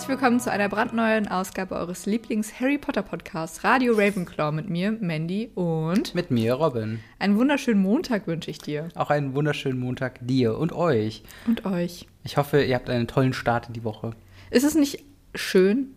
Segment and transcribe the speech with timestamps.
[0.00, 5.50] herzlich willkommen zu einer brandneuen Ausgabe eures Lieblings-Harry Potter Podcasts Radio Ravenclaw mit mir, Mandy
[5.54, 7.00] und mit mir, Robin.
[7.18, 8.88] Einen wunderschönen Montag wünsche ich dir.
[8.94, 11.22] Auch einen wunderschönen Montag dir und euch.
[11.46, 12.06] Und euch.
[12.24, 14.12] Ich hoffe, ihr habt einen tollen Start in die Woche.
[14.50, 15.88] Ist es nicht schön,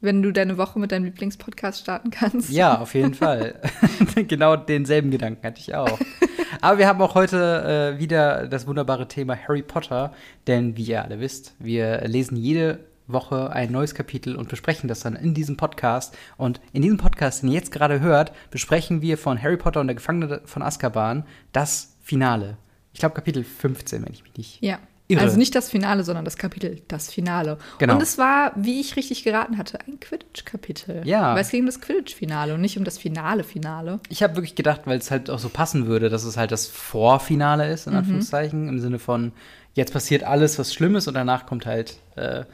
[0.00, 2.50] wenn du deine Woche mit deinem Lieblingspodcast starten kannst?
[2.50, 3.60] Ja, auf jeden Fall.
[4.26, 6.00] genau denselben Gedanken hatte ich auch.
[6.62, 10.12] Aber wir haben auch heute äh, wieder das wunderbare Thema Harry Potter,
[10.48, 15.00] denn wie ihr alle wisst, wir lesen jede Woche ein neues Kapitel und besprechen das
[15.00, 16.16] dann in diesem Podcast.
[16.36, 19.88] Und in diesem Podcast, den ihr jetzt gerade hört, besprechen wir von Harry Potter und
[19.88, 22.56] der Gefangene von Azkaban das Finale.
[22.92, 24.78] Ich glaube Kapitel 15, wenn ich mich nicht ja.
[25.10, 25.22] Irre.
[25.22, 27.58] Also nicht das Finale, sondern das Kapitel, das Finale.
[27.78, 27.94] Genau.
[27.94, 31.02] Und es war, wie ich richtig geraten hatte, ein Quidditch-Kapitel.
[31.04, 31.34] Ja.
[31.34, 33.98] Weil es ging um das Quidditch-Finale und nicht um das Finale-Finale.
[34.08, 36.68] Ich habe wirklich gedacht, weil es halt auch so passen würde, dass es halt das
[36.68, 37.98] Vorfinale ist, in mhm.
[37.98, 39.32] Anführungszeichen, im Sinne von,
[39.74, 42.44] jetzt passiert alles, was Schlimmes und danach kommt halt äh,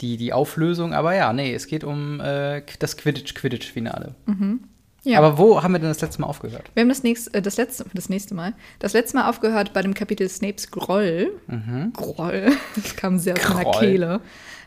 [0.00, 0.92] die, die Auflösung.
[0.92, 4.14] Aber ja, nee, es geht um äh, das Quidditch-Quidditch-Finale.
[4.26, 4.60] Mhm.
[5.06, 5.18] Ja.
[5.18, 6.68] Aber wo haben wir denn das letzte Mal aufgehört?
[6.74, 9.80] Wir haben das nächste, äh, das letzte, das nächste Mal, das letzte Mal aufgehört bei
[9.80, 11.30] dem Kapitel Snapes Groll.
[11.46, 11.92] Mhm.
[11.92, 14.20] Groll, das kam sehr aus meiner Kehle.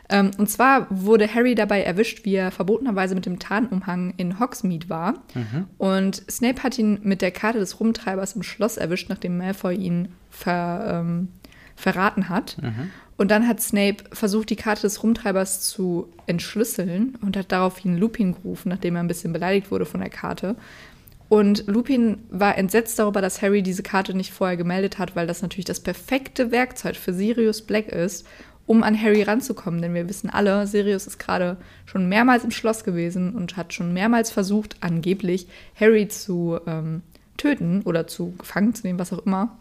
[0.08, 4.88] Ähm, und zwar wurde Harry dabei erwischt, wie er verbotenerweise mit dem Tarnumhang in Hogsmeade
[4.88, 5.22] war.
[5.34, 5.66] Mhm.
[5.76, 10.08] Und Snape hat ihn mit der Karte des Rumtreibers im Schloss erwischt, nachdem Malfoy ihn
[10.30, 11.28] ver, ähm,
[11.76, 12.56] verraten hat.
[12.60, 12.90] Mhm.
[13.20, 18.32] Und dann hat Snape versucht, die Karte des Rumtreibers zu entschlüsseln und hat daraufhin Lupin
[18.32, 20.56] gerufen, nachdem er ein bisschen beleidigt wurde von der Karte.
[21.28, 25.42] Und Lupin war entsetzt darüber, dass Harry diese Karte nicht vorher gemeldet hat, weil das
[25.42, 28.26] natürlich das perfekte Werkzeug für Sirius Black ist,
[28.64, 29.82] um an Harry ranzukommen.
[29.82, 33.92] Denn wir wissen alle, Sirius ist gerade schon mehrmals im Schloss gewesen und hat schon
[33.92, 35.46] mehrmals versucht, angeblich
[35.78, 37.02] Harry zu ähm,
[37.36, 39.58] töten oder zu gefangen zu nehmen, was auch immer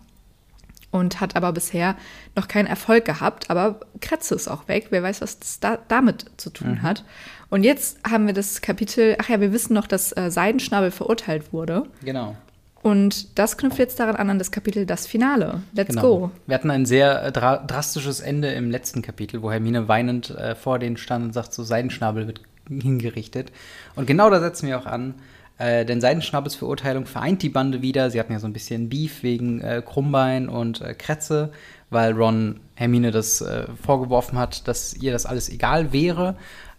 [0.92, 1.95] und hat aber bisher
[2.36, 3.50] noch keinen Erfolg gehabt.
[3.50, 4.88] Aber Kratze ist auch weg.
[4.89, 6.82] Wer weiß, was das da, damit zu tun mhm.
[6.82, 7.04] hat.
[7.50, 11.52] Und jetzt haben wir das Kapitel, ach ja, wir wissen noch, dass äh, Seidenschnabel verurteilt
[11.54, 11.83] wurde.
[12.04, 12.36] Genau.
[12.82, 15.61] Und das knüpft jetzt daran an, an das Kapitel Das Finale.
[15.73, 16.02] Let's genau.
[16.02, 16.32] go.
[16.48, 20.56] Wir hatten ein sehr äh, dra drastisches Ende im letzten Kapitel, wo Hermine weinend äh,
[20.56, 23.52] vor denen stand und sagt, so Seidenschnabel wird hingerichtet.
[23.95, 25.16] Und genau da setzen wir auch an.
[25.59, 28.09] Äh, denn Seidenschnabels Verurteilung vereint die Bande wieder.
[28.09, 31.52] Sie hatten ja so ein bisschen Beef wegen äh, Krummbein und äh, Kretze,
[31.89, 36.36] weil Ron Hermine das äh, vorgeworfen hat, dass ihr das alles egal wäre.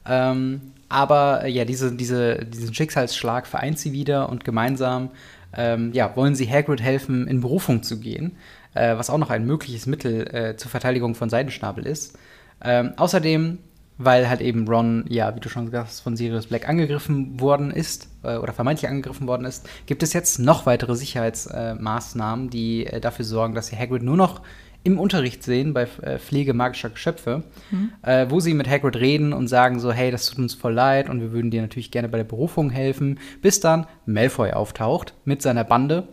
[0.09, 5.11] Ähm, aber äh, ja, diese, diese, diesen Schicksalsschlag vereint sie wieder und gemeinsam
[5.55, 8.37] ähm, ja, wollen sie Hagrid helfen, in Berufung zu gehen,
[8.73, 12.17] äh, was auch noch ein mögliches Mittel zur Verteidigung von Seidenschnabel ist.
[12.63, 13.59] Ähm, außerdem
[14.03, 17.71] weil halt eben Ron, ja, wie du schon gesagt hast, von Sirius Black angegriffen worden
[17.71, 22.87] ist äh, oder vermeintlich angegriffen worden ist, gibt es jetzt noch weitere Sicherheitsmaßnahmen, äh, die
[22.87, 24.41] äh, dafür sorgen, dass sie Hagrid nur noch
[24.83, 27.93] im Unterricht sehen bei äh, Pflege magischer Geschöpfe, mhm.
[28.01, 31.11] Äh, wo sie mit Hagrid reden und sagen so, hey, das tut uns voll leid
[31.11, 35.43] und wir würden dir natürlich gerne bei der Berufung helfen, bis dann Malfoy auftaucht mit
[35.43, 36.09] seiner Bande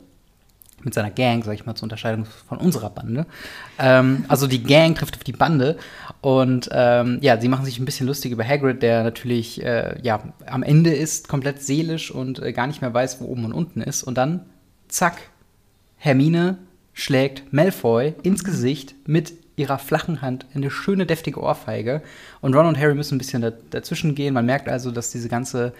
[0.83, 3.25] mit seiner Gang, sag ich mal, zur Unterscheidung von unserer Bande.
[3.79, 5.77] Ähm, also die Gang trifft auf die Bande
[6.21, 10.21] und ähm, ja, sie machen sich ein bisschen lustig über Hagrid, der natürlich äh, ja
[10.45, 13.81] am Ende ist, komplett seelisch und äh, gar nicht mehr weiß, wo oben und unten
[13.81, 14.03] ist.
[14.03, 14.45] Und dann,
[14.87, 15.17] zack,
[15.97, 16.57] Hermine
[16.93, 22.01] schlägt Malfoy ins Gesicht mit ihrer flachen Hand eine schöne, deftige Ohrfeige.
[22.41, 24.33] Und Ron und Harry müssen ein bisschen da, dazwischen gehen.
[24.33, 25.73] Man merkt also, dass diese ganze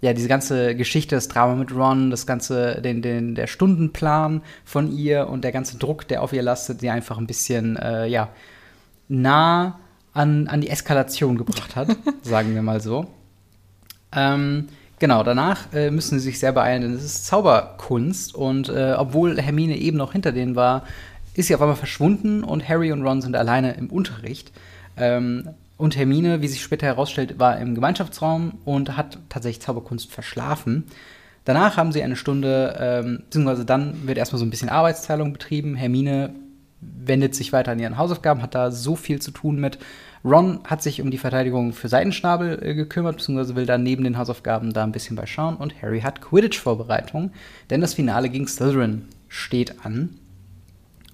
[0.00, 4.94] ja, diese ganze Geschichte, das Drama mit Ron, das ganze, den, den, der Stundenplan von
[4.94, 8.28] ihr und der ganze Druck, der auf ihr lastet, sie einfach ein bisschen, äh, ja,
[9.08, 9.78] nah
[10.14, 11.88] an, an die Eskalation gebracht hat,
[12.22, 13.06] sagen wir mal so.
[14.12, 18.94] Ähm, genau, danach äh, müssen sie sich sehr beeilen, denn es ist Zauberkunst und äh,
[18.96, 20.84] obwohl Hermine eben noch hinter denen war,
[21.34, 24.52] ist sie auf einmal verschwunden und Harry und Ron sind alleine im Unterricht.
[24.96, 30.84] Ähm, und Hermine, wie sich später herausstellt, war im Gemeinschaftsraum und hat tatsächlich Zauberkunst verschlafen.
[31.44, 35.74] Danach haben sie eine Stunde, ähm, beziehungsweise dann wird erstmal so ein bisschen Arbeitsteilung betrieben.
[35.74, 36.30] Hermine
[37.06, 39.78] wendet sich weiter an ihren Hausaufgaben, hat da so viel zu tun mit.
[40.24, 44.16] Ron hat sich um die Verteidigung für Seidenschnabel äh, gekümmert, beziehungsweise will dann neben den
[44.16, 45.56] Hausaufgaben da ein bisschen beischauen.
[45.56, 47.30] Und Harry hat Quidditch-Vorbereitung,
[47.70, 50.18] denn das Finale gegen Slytherin steht an.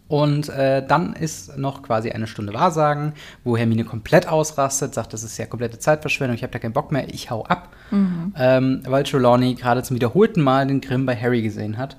[0.06, 3.12] Und äh, dann ist noch quasi eine Stunde Wahrsagen,
[3.44, 6.90] wo Hermine komplett ausrastet, sagt, das ist ja komplette Zeitverschwendung, ich habe da keinen Bock
[6.90, 7.68] mehr, ich hau ab.
[7.92, 8.34] Mhm.
[8.36, 11.96] Ähm, weil Trelawney gerade zum wiederholten Mal den Grimm bei Harry gesehen hat.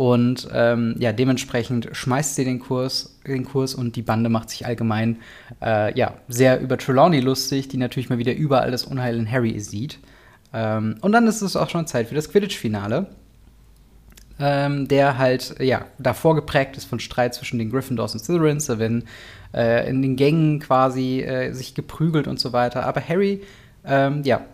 [0.00, 4.64] Und ähm, ja, dementsprechend schmeißt sie den Kurs, den Kurs und die Bande macht sich
[4.64, 5.18] allgemein
[5.60, 9.60] äh, ja, sehr über Trelawney lustig, die natürlich mal wieder überall das Unheil in Harry
[9.60, 9.98] sieht.
[10.54, 13.08] Ähm, und dann ist es auch schon Zeit für das Quidditch-Finale.
[14.38, 18.64] ähm, der halt, ja, davor geprägt ist von Streit zwischen den Gryffindors und Slytherins.
[18.66, 19.04] Da werden
[19.52, 22.86] äh, in den Gängen quasi äh, sich geprügelt und so weiter.
[22.86, 23.42] Aber Harry,
[23.84, 24.46] ähm, ja,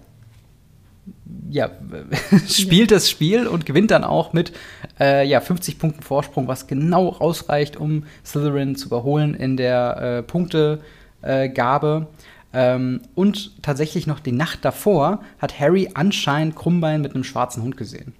[1.50, 1.70] ja,
[2.48, 4.52] spielt das Spiel und gewinnt dann auch mit
[4.98, 10.22] äh, ja, 50 Punkten Vorsprung, was genau ausreicht, um Slytherin zu überholen in der äh,
[10.22, 12.06] Punktegabe.
[12.52, 17.76] Ähm, und tatsächlich noch die Nacht davor hat Harry anscheinend Krummbein mit einem schwarzen Hund
[17.76, 18.14] gesehen.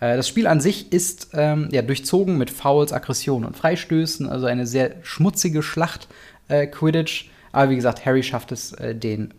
[0.00, 4.46] Äh, das Spiel an sich ist ähm, ja, durchzogen mit Fouls, Aggressionen und Freistößen, also
[4.46, 6.08] eine sehr schmutzige Schlacht
[6.48, 7.30] äh, Quidditch.
[7.52, 9.34] Aber wie gesagt, Harry schafft es, äh, den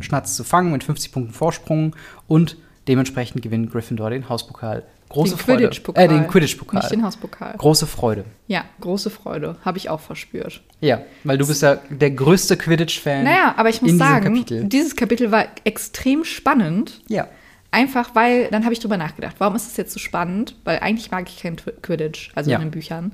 [0.00, 1.96] Schnatz zu fangen mit 50 Punkten Vorsprung
[2.28, 4.82] und dementsprechend gewinnt Gryffindor den Hauspokal.
[5.14, 5.58] Große den Freude.
[5.68, 6.04] Quidditch-Pokal.
[6.04, 6.80] Äh, den Quidditch-Pokal.
[6.80, 7.54] Nicht den Hauspokal.
[7.56, 8.24] Große Freude.
[8.48, 9.56] Ja, große Freude.
[9.64, 10.60] Habe ich auch verspürt.
[10.80, 13.24] Ja, weil du bist ja der größte Quidditch-Fan.
[13.24, 14.64] Naja, aber ich muss sagen, Kapitel.
[14.64, 17.00] dieses Kapitel war extrem spannend.
[17.08, 17.28] Ja.
[17.70, 20.54] Einfach weil, dann habe ich drüber nachgedacht, warum ist das jetzt so spannend?
[20.64, 22.56] Weil eigentlich mag ich kein Quidditch, also Ja.
[22.58, 23.12] in den Büchern.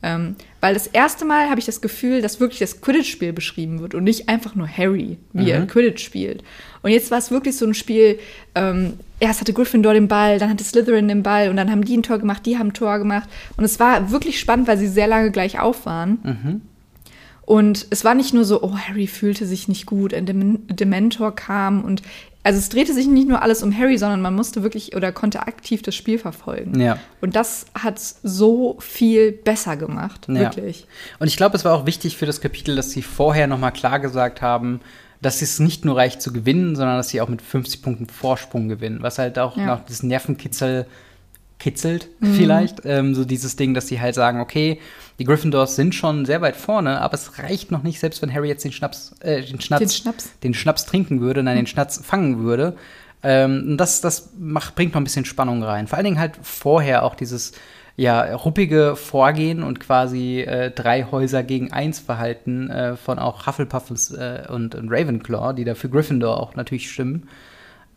[0.00, 3.94] Ähm, weil das erste Mal habe ich das Gefühl, dass wirklich das Quidditch-Spiel beschrieben wird
[3.94, 6.44] und nicht einfach nur Harry, wie er Quidditch spielt.
[6.82, 8.20] Und jetzt war es wirklich so ein Spiel,
[8.54, 11.96] ähm, erst hatte Gryffindor den Ball, dann hatte Slytherin den Ball und dann haben die
[11.96, 13.28] ein Tor gemacht, die haben ein Tor gemacht.
[13.56, 16.18] Und es war wirklich spannend, weil sie sehr lange gleich auf waren.
[17.48, 21.34] Und es war nicht nur so, oh, Harry fühlte sich nicht gut, ein Dem Dementor
[21.34, 22.02] kam und
[22.44, 25.40] also es drehte sich nicht nur alles um Harry, sondern man musste wirklich oder konnte
[25.46, 26.80] aktiv das Spiel verfolgen.
[26.80, 26.98] Ja.
[27.20, 30.34] Und das hat so viel besser gemacht, Ja.
[30.34, 30.86] wirklich.
[31.18, 33.70] Und ich glaube, es war auch wichtig für das Kapitel, dass sie vorher noch mal
[33.72, 34.80] klar gesagt haben,
[35.20, 38.68] dass es nicht nur reicht zu gewinnen, sondern dass sie auch mit 50 Punkten Vorsprung
[38.68, 38.98] gewinnen.
[39.02, 39.66] Was halt auch Ja.
[39.66, 40.86] noch das Nervenkitzel
[41.58, 42.34] kitzelt, Mhm.
[42.34, 42.82] vielleicht.
[42.84, 44.78] Ähm, so dieses Ding, dass sie halt sagen, okay,
[45.18, 48.48] die Gryffindors sind schon sehr weit vorne, aber es reicht noch nicht, selbst wenn Harry
[48.48, 50.38] jetzt den Schnaps, äh, den Schnaps, Den Schnaps.
[50.40, 52.76] den Schnaps trinken würde, nein, den Schnaps fangen würde.
[53.22, 55.88] Ähm, das das macht, bringt noch ein bisschen Spannung rein.
[55.88, 57.52] Vor allen Dingen halt vorher auch dieses
[57.96, 63.90] ja, ruppige Vorgehen und quasi äh, drei Häuser gegen eins Verhalten äh, von auch Hufflepuff
[63.90, 67.28] und, äh, und, und Ravenclaw, die da für Gryffindor auch natürlich stimmen.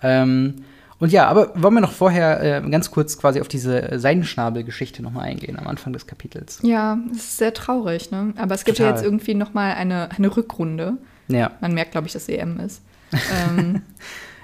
[0.01, 0.63] Ähm,
[1.01, 5.25] und ja, aber wollen wir noch vorher äh, ganz kurz quasi auf diese Seidenschnabel-Geschichte nochmal
[5.25, 6.59] eingehen am Anfang des Kapitels.
[6.61, 8.33] Ja, es ist sehr traurig, ne?
[8.37, 8.97] Aber es gibt ja Total.
[9.01, 10.93] jetzt irgendwie noch mal eine, eine Rückrunde.
[11.27, 11.51] Ja.
[11.59, 12.81] Man merkt, glaube ich, dass EM ist.
[13.49, 13.81] ähm,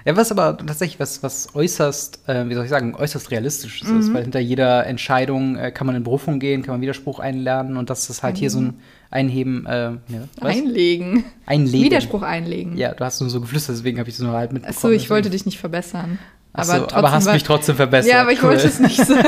[0.04, 3.98] Ja, was aber tatsächlich was, was äußerst, äh, wie soll ich sagen, äußerst realistisches Mhm.
[4.00, 7.76] ist, weil hinter jeder Entscheidung äh, kann man in Berufung gehen, kann man Widerspruch einladen
[7.76, 9.98] und das ist halt hier so ein Einheben, äh, ja,
[10.40, 10.56] was?
[10.56, 11.24] einlegen.
[11.46, 11.84] Einlegen.
[11.84, 12.76] Widerspruch einlegen.
[12.76, 14.76] Ja, du hast nur so geflüstert, deswegen habe ich es nur halt mitbekommen.
[14.76, 15.10] Achso, ich deswegen.
[15.10, 16.18] wollte dich nicht verbessern.
[16.52, 18.12] Ach so, aber, hast war- mich trotzdem verbessert.
[18.12, 18.50] Ja, aber ich Cool.
[18.50, 19.14] wollte es nicht so.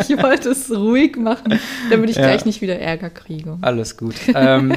[0.00, 1.58] ich wollte es ruhig machen,
[1.90, 2.22] damit ich Ja.
[2.22, 3.58] gleich nicht wieder Ärger kriege.
[3.60, 4.14] Alles gut.
[4.34, 4.72] ähm,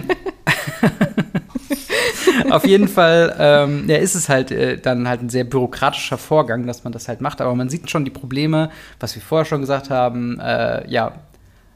[2.50, 6.66] auf jeden Fall ähm, ja, ist es halt äh, dann halt ein sehr bürokratischer Vorgang,
[6.66, 7.42] dass man das halt macht.
[7.42, 8.70] Aber man sieht schon die Probleme,
[9.00, 10.40] was wir vorher schon gesagt haben.
[10.40, 11.14] Äh, ja,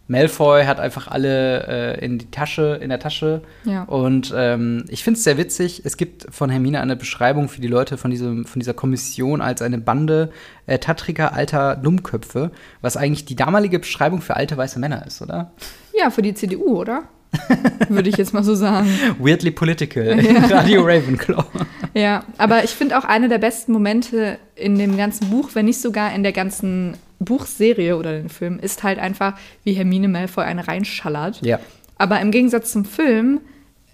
[0.07, 1.67] Malfoy hat einfach alle
[1.97, 3.41] äh, in die Tasche, in der Tasche.
[3.63, 3.83] Ja.
[3.83, 5.81] Und ähm, ich finde es sehr witzig.
[5.85, 9.61] Es gibt von Hermine eine Beschreibung für die Leute von, diesem, von dieser Kommission als
[9.61, 10.31] eine Bande
[10.67, 12.51] äh, tattriger alter Dummköpfe,
[12.81, 15.51] was eigentlich die damalige Beschreibung für alte weiße Männer ist, oder?
[15.97, 17.03] Ja, für die CDU, oder?
[17.89, 18.88] Würde ich jetzt mal so sagen.
[19.19, 21.45] Weirdly Political in Radio Ravenclaw.
[21.94, 25.81] Ja, aber ich finde auch eine der besten Momente in dem ganzen Buch, wenn nicht
[25.81, 26.95] sogar in der ganzen
[27.25, 31.42] Buchserie oder den Film, ist halt einfach, wie Hermine Malfoy eine reinschallert.
[31.46, 31.60] Ja.
[31.98, 33.42] Aber im Gegensatz zum Film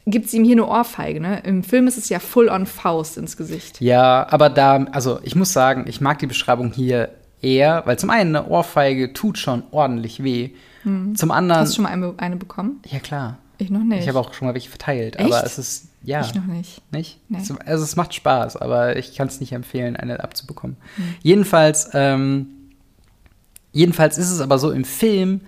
[0.06, 1.20] gibt es ihm hier eine Ohrfeige.
[1.20, 1.42] Ne?
[1.46, 3.80] Im Film ist es ja full on Faust ins Gesicht.
[3.82, 7.10] Ja, aber da, also ich muss sagen, ich mag die Beschreibung hier
[7.42, 10.52] eher, weil zum einen eine Ohrfeige tut schon ordentlich weh.
[11.16, 11.62] Zum anderen.
[11.62, 12.80] Hast du schon mal eine, eine bekommen?
[12.90, 13.38] ja, klar.
[13.62, 14.00] Ich noch nicht.
[14.04, 15.26] Ich habe auch schon mal welche verteilt, Echt?
[15.26, 16.22] aber es ist, ja.
[16.22, 16.82] Ich noch nicht.
[16.94, 17.20] Nicht?
[17.28, 17.40] Nee.
[17.42, 20.78] Es- Also es macht Spaß, aber ich kann es nicht empfehlen, eine abzubekommen.
[20.96, 21.04] Hm.
[21.22, 22.48] Jedenfalls, ähm,
[23.72, 25.42] jedenfalls ist es aber so, im Film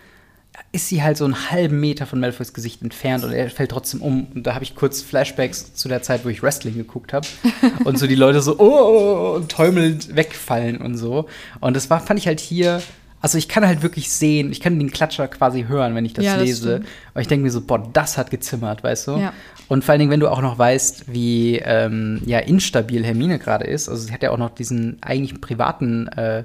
[0.72, 4.02] ist sie halt so einen halben Meter von Malfoys Gesicht entfernt und er fällt trotzdem
[4.02, 4.28] um.
[4.34, 7.28] Und da habe ich kurz Flashbacks zu der Zeit, wo ich Wrestling geguckt habe.
[7.84, 11.28] und so die Leute so, oh, oh, oh, und teumelnd wegfallen und so.
[11.60, 12.82] Und das war, fand ich halt hier,
[13.22, 16.26] also ich kann halt wirklich sehen, ich kann den Klatscher quasi hören, wenn ich das
[16.26, 16.76] Ja, das lese.
[16.76, 16.88] stimmt.
[17.14, 19.18] Aber ich denke mir so, boah, das hat gezimmert, weißt du?
[19.18, 19.34] Ja.
[19.68, 23.66] Und vor allen Dingen, wenn du auch noch weißt, wie ähm, ja, instabil Hermine gerade
[23.66, 23.90] ist.
[23.90, 26.44] Also sie hat ja auch noch diesen eigentlich privaten äh,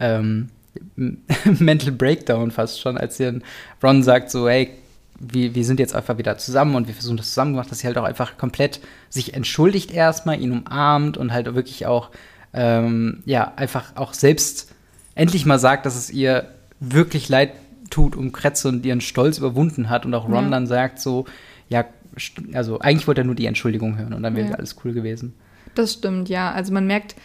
[0.00, 0.50] ähm,
[1.58, 3.42] Mental Breakdown fast schon, als dann
[3.82, 4.70] Ron sagt so, hey,
[5.20, 7.86] wir, wir sind jetzt einfach wieder zusammen und wir versuchen das zusammen gemacht, dass sie
[7.86, 12.10] halt auch einfach komplett sich entschuldigt erstmal, ihn umarmt und halt wirklich auch,
[12.52, 14.72] ähm, ja, einfach auch selbst
[15.14, 16.48] endlich mal sagt, dass es ihr
[16.80, 17.50] wirklich leid
[17.90, 20.50] tut um Kretze und ihren Stolz überwunden hat und auch Ron Ja.
[20.50, 21.24] dann sagt so,
[21.68, 21.84] ja,
[22.52, 24.54] also eigentlich wollte er nur die Entschuldigung hören und dann wäre Ja.
[24.54, 25.34] alles cool gewesen.
[25.74, 26.52] Das stimmt, ja.
[26.52, 27.16] Also man merkt,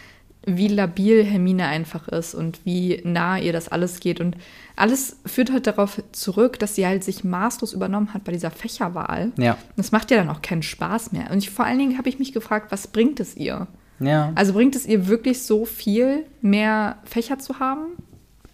[0.46, 4.20] wie labil Hermine einfach ist und wie nah ihr das alles geht.
[4.20, 4.36] Und
[4.76, 9.32] alles führt halt darauf zurück, dass sie halt sich maßlos übernommen hat bei dieser Fächerwahl.
[9.38, 9.56] Ja.
[9.76, 11.30] Das macht ja dann auch keinen Spaß mehr.
[11.30, 13.66] Und ich, vor allen Dingen habe ich mich gefragt, was bringt es ihr?
[14.00, 14.32] Ja.
[14.34, 17.92] Also bringt es ihr wirklich so viel, mehr Fächer zu haben?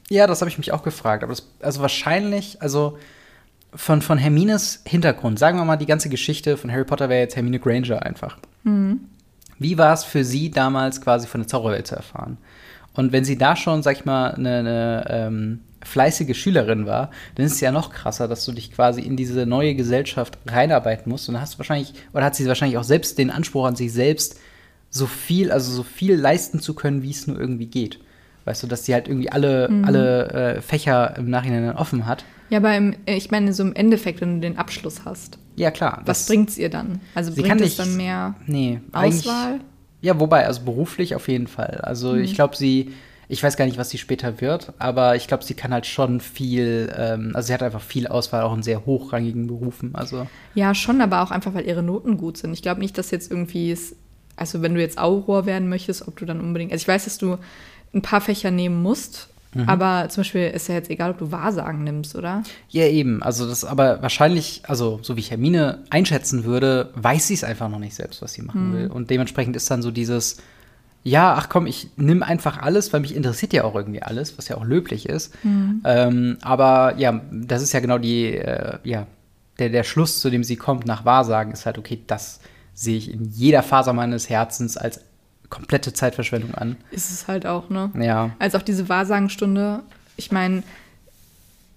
[0.09, 1.23] Ja, das habe ich mich auch gefragt.
[1.23, 2.99] Aber das, also wahrscheinlich, also
[3.75, 7.37] von, von Hermines Hintergrund, sagen wir mal, die ganze Geschichte von Harry Potter wäre jetzt
[7.37, 8.39] Hermine Granger einfach.
[9.61, 12.39] Wie war es für sie damals quasi von der Zauberwelt zu erfahren?
[12.95, 17.47] Und wenn sie da schon, sag ich mal, eine, eine ähm, fleißige Schülerin war, dann
[17.47, 21.29] ist es ja noch krasser, dass du dich quasi in diese neue Gesellschaft reinarbeiten musst.
[21.29, 23.93] Und dann hast du wahrscheinlich, oder hat sie wahrscheinlich auch selbst den Anspruch an sich
[23.93, 24.41] selbst,
[24.89, 28.01] so viel, also so viel leisten zu können, wie es nur irgendwie geht.
[28.47, 32.25] Weißt du, dass sie halt irgendwie alle, alle äh, Fächer im Nachhinein dann offen hat.
[32.51, 36.03] Ja, aber im, ich meine, so im Endeffekt, wenn du den Abschluss hast, Ja, klar.
[36.05, 37.01] was bringt es ihr dann?
[37.15, 39.61] Also bringt kann es nicht- dann mehr Nee, Auswahl?
[40.03, 41.81] Ja, wobei, also beruflich auf jeden Fall.
[41.83, 42.23] Also Mhm.
[42.23, 42.93] ich glaube, sie,
[43.29, 46.21] ich weiß gar nicht, was sie später wird, aber ich glaube, sie kann halt schon
[46.21, 49.95] viel, ähm, also sie hat einfach viel Auswahl, auch in sehr hochrangigen Berufen.
[49.95, 52.53] Also Ja, schon, aber auch einfach, weil ihre Noten gut sind.
[52.55, 53.95] Ich glaube nicht, dass jetzt irgendwie es,
[54.37, 57.19] also wenn du jetzt Auror werden möchtest, ob du dann unbedingt, also ich weiß, dass
[57.19, 57.37] du
[57.95, 59.69] ein paar Fächer nehmen musst, Mhm.
[59.69, 62.43] aber zum Beispiel ist ja jetzt egal, ob du Wahrsagen nimmst, oder?
[62.69, 63.23] ja, eben.
[63.23, 67.69] Also das aber wahrscheinlich, also so wie ich Hermine einschätzen würde, weiß sie es einfach
[67.69, 68.87] noch nicht selbst, was sie machen will.
[68.89, 70.37] Und dementsprechend ist dann so dieses,
[71.03, 74.49] ja, ach komm, ich nimm einfach alles, weil mich interessiert ja auch irgendwie alles, was
[74.49, 75.35] ja auch löblich ist.
[75.85, 79.07] Ähm, aber ja, das ist ja genau die, äh, ja,
[79.59, 82.41] der, der Schluss, zu dem sie kommt nach Wahrsagen, ist halt, okay, das
[82.75, 85.01] sehe ich in jeder Faser meines Herzens als
[85.51, 86.77] komplette Zeitverschwendung an.
[86.91, 87.91] Ist es halt auch, ne?
[87.99, 88.31] Ja.
[88.39, 89.81] Als auch diese Wahrsagenstunde,
[90.17, 90.63] ich meine,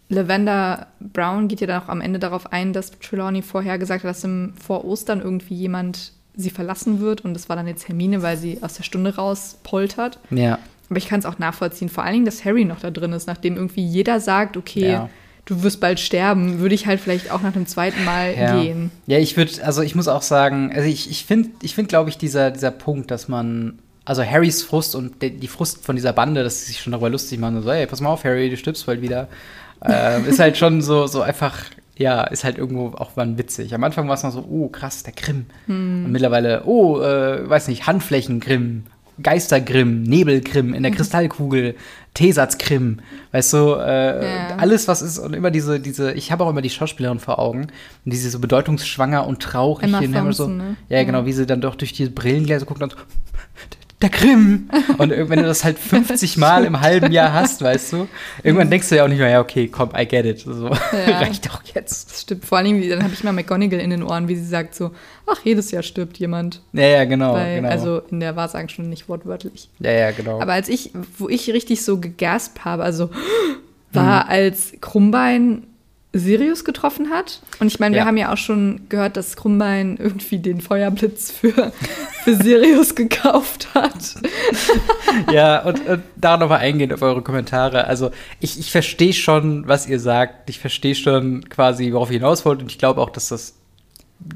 [0.10, 4.10] Lavender Brown geht ja dann auch am Ende darauf ein, dass Trelawney vorher gesagt hat,
[4.10, 8.22] dass im, vor Ostern irgendwie jemand sie verlassen wird und das war dann jetzt Hermine,
[8.22, 10.20] weil sie aus der Stunde raus poltert.
[10.30, 10.60] Ja.
[10.89, 13.27] Aber ich kann es auch nachvollziehen, vor allen Dingen, dass Harry noch da drin ist,
[13.27, 15.10] nachdem irgendwie jeder sagt, okay, Ja.
[15.45, 18.91] Du wirst bald sterben, würde ich halt vielleicht auch nach dem zweiten Mal Ja, gehen.
[19.07, 22.09] ja ich würde, also ich muss auch sagen, also ich, ich finde, ich find, glaube
[22.09, 26.13] ich, dieser, dieser Punkt, dass man, also Harrys Frust und de, die Frust von dieser
[26.13, 28.57] Bande, dass sie sich schon darüber lustig machen, so, ey, pass mal auf, Harry, du
[28.57, 29.27] stirbst bald wieder,
[29.85, 31.57] ähm, ist halt schon so, so einfach,
[31.97, 33.75] ja, ist halt irgendwo auch mal witzig.
[33.75, 35.45] Am Anfang war es noch so, oh, krass, der Grimm.
[35.67, 38.85] Und mittlerweile, oh, äh, weiß nicht, Handflächengrimm.
[39.22, 41.75] Geistergrimm, Nebelgrimm in der Kristallkugel,
[42.13, 43.00] Tesatzgrimm,
[43.32, 44.55] weißt du, äh, Ja.
[44.58, 47.67] alles was ist und immer diese, diese, ich habe auch immer die Schauspielerin vor Augen,
[48.05, 50.75] die sie so bedeutungsschwanger und traurig Emma in immer so, Thompson, ne?
[50.89, 52.98] ja, genau, wie sie dann doch durch diese Brillengläser guckt und so,
[54.03, 54.69] der Grimm.
[55.00, 58.07] Und wenn du das halt 50 Mal im halben Jahr hast, weißt du,
[58.43, 60.41] irgendwann denkst du ja auch nicht mehr, ja, okay, komm, I get it.
[60.41, 61.17] So, Ja.
[61.19, 62.12] reicht doch jetzt.
[62.12, 62.45] Das stimmt.
[62.45, 64.75] Vor allen Dingen, wie- dann habe ich mal McGonagall in den Ohren, wie sie sagt
[64.75, 64.91] so,
[65.25, 66.62] ach, jedes Jahr stirbt jemand.
[66.74, 67.69] Ja, ja, genau, Weil, genau.
[67.69, 69.69] Also in der Wahrsagenstunde nicht wortwörtlich.
[69.79, 70.39] ja, ja, genau.
[70.41, 73.10] Aber als ich, wo ich richtig so gegaspt habe, also
[73.93, 75.63] war, als Krummbein
[76.15, 77.41] Sirius getroffen hat.
[77.60, 78.05] Und ich meine, wir Ja.
[78.05, 81.72] haben ja auch schon gehört, dass Krummbein irgendwie den Feuerblitz für,
[82.24, 84.15] für Sirius gekauft hat.
[85.32, 87.86] ja, und, und da nochmal eingehend auf eure Kommentare.
[87.88, 90.50] Also, ich, ich verstehe schon, was ihr sagt.
[90.50, 92.62] Ich verstehe schon quasi, worauf ihr hinaus wollt.
[92.62, 93.55] Und ich glaube auch, dass das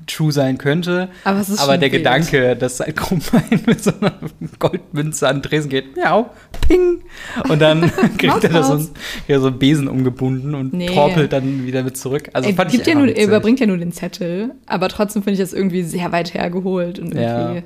[0.06, 1.08] true sein könnte.
[1.24, 2.04] Aber es ist Aber der wild.
[2.04, 4.14] Gedanke, dass ein Krummbein mit so einer
[4.60, 6.30] Goldmünze an den Tresen geht, miau,
[6.68, 7.04] ping.
[7.48, 8.90] Und dann kriegt er da so, ein,
[9.30, 10.88] ja, so einen Besen umgebunden und Nee.
[10.88, 12.30] torpelt dann wieder mit zurück.
[12.34, 15.24] Also er, fand gibt ich ja nur, er überbringt ja nur den Zettel, aber trotzdem
[15.24, 17.00] finde ich das irgendwie sehr weit hergeholt.
[17.00, 17.54] Und Ja.
[17.54, 17.64] ja.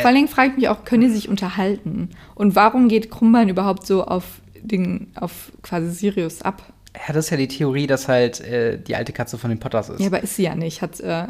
[0.00, 2.08] Vor allen Dingen frage ich mich auch, können die sich unterhalten?
[2.34, 4.24] Und warum geht Krummbein überhaupt so auf,
[4.62, 6.62] den, auf quasi Sirius ab?
[6.96, 9.88] Ja, das ist ja die Theorie, dass halt äh, die alte Katze von den Potters
[9.88, 10.00] ist.
[10.00, 10.82] Ja, aber ist sie ja nicht.
[10.82, 11.26] Hat, äh,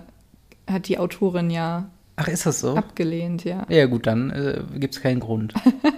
[0.71, 2.77] hat die Autorin ja Ach, ist das so?
[2.77, 3.65] abgelehnt, ja.
[3.69, 5.55] Ja, gut, dann äh, gibt es keinen Grund.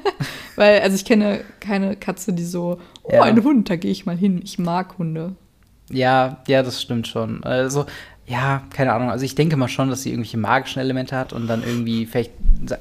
[0.57, 3.23] Weil, also ich kenne keine Katze, die so, oh, Ja.
[3.23, 4.41] ein Hund, da gehe ich mal hin.
[4.45, 5.35] Ich mag Hunde.
[5.91, 7.43] Ja, ja, das stimmt schon.
[7.43, 7.87] Also,
[8.27, 9.11] ja, keine Ahnung.
[9.11, 12.33] Also ich denke mal schon, dass sie irgendwelche magischen Elemente hat und dann irgendwie, vielleicht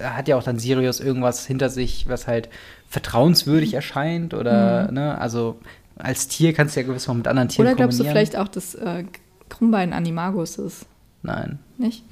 [0.02, 2.50] hat ja auch dann Sirius irgendwas hinter sich, was halt
[2.88, 5.60] vertrauenswürdig erscheint oder, ne, also
[5.98, 8.48] als Tier kannst du ja gewiss mal mit anderen Tieren Oder glaubst du vielleicht auch,
[8.48, 9.04] dass äh,
[9.50, 10.86] Krummbein Animagus ist?
[11.22, 12.04] Nein, Nicht?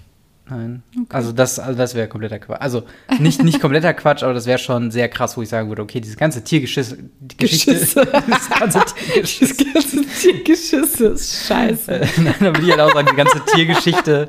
[0.50, 0.84] nein.
[1.10, 2.62] Also das, also das wäre kompletter Quatsch.
[2.62, 2.84] Also
[3.20, 6.02] nicht, nicht kompletter Quatsch, aber das wäre schon sehr krass, wo ich sagen würde, okay,
[6.02, 8.06] diese ganze Tiergeschichte, die Geschichte, Geschisse.
[8.30, 12.02] das ganze Tiergeschiss, Das ganze Tiergeschiss ist scheiße.
[12.02, 14.28] Äh, Nein, da würde ich halt auch sagen, die ganze Tiergeschichte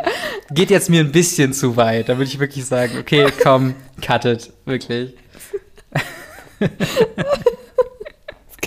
[0.51, 2.09] geht jetzt mir ein bisschen zu weit.
[2.09, 5.15] Da würde ich wirklich sagen, okay, komm, cut it, wirklich.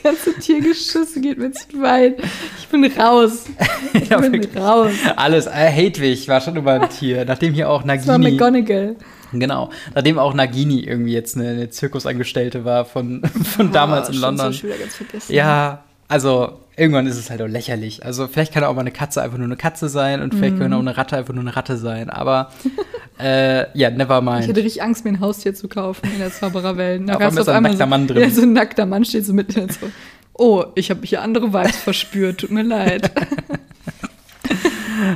[0.05, 2.17] Das ganze Tiergeschiss geht mir zu weit.
[2.59, 3.45] Ich bin raus.
[3.93, 4.55] Ich Ja, bin wirklich.
[4.55, 4.91] raus.
[5.15, 8.95] Alles, äh, Hedwig war schon immer ein Tier, nachdem hier auch Das war Nagini, McGonagall.
[9.33, 9.69] Genau.
[9.95, 13.23] Nachdem auch Nagini irgendwie jetzt eine, eine Zirkusangestellte war von,
[13.55, 14.51] von damals Oh, in stimmt, London.
[14.51, 15.33] Ich wieder ganz vergessen.
[15.33, 18.05] Ja, also irgendwann ist es halt auch lächerlich.
[18.05, 20.73] Also vielleicht kann auch mal eine Katze einfach nur eine Katze sein und vielleicht kann
[20.73, 22.09] auch eine Ratte einfach nur eine Ratte sein.
[22.09, 22.51] Aber
[23.19, 24.47] äh, ja, never Ich mind.
[24.47, 27.03] hatte richtig Angst, mir ein Haustier zu kaufen in der Zaubererwelt.
[27.07, 28.21] Da Auf gab's einmal ist ein nackter so, Mann drin.
[28.21, 29.87] Ja, so ein nackter Mann steht so mitten in so.
[30.33, 32.41] Oh, ich habe hier andere Vibes verspürt.
[32.41, 33.09] Tut mir leid.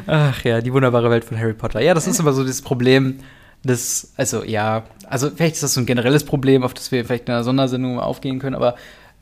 [0.07, 1.81] Ach ja, die wunderbare Welt von Harry Potter.
[1.81, 3.19] Ja, das ist immer so das Problem.
[3.63, 7.27] Das, also ja, also vielleicht ist das so ein generelles Problem, auf das wir vielleicht
[7.27, 8.75] in einer Sondersendung mal aufgehen können, aber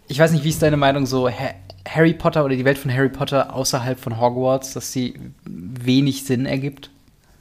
[0.08, 1.56] ich weiß nicht, wie ist deine Meinung so, Ha-
[1.88, 6.46] Harry Potter oder die Welt von Harry Potter außerhalb von Hogwarts, dass sie wenig Sinn
[6.46, 6.90] ergibt?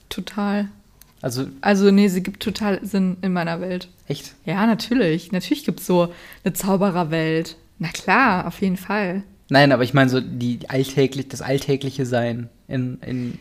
[0.09, 0.69] Total.
[1.23, 3.89] Also Also, nee, sie gibt total Sinn in meiner Welt.
[4.07, 4.35] echt?
[4.45, 5.33] Ja, natürlich.
[5.33, 6.13] Natürlich gibt es so
[6.45, 7.57] eine Zaubererwelt.
[7.79, 9.23] Na klar, auf jeden Fall.
[9.49, 13.39] Nein, aber ich meine so die alltäglich, das alltägliche Sein in, in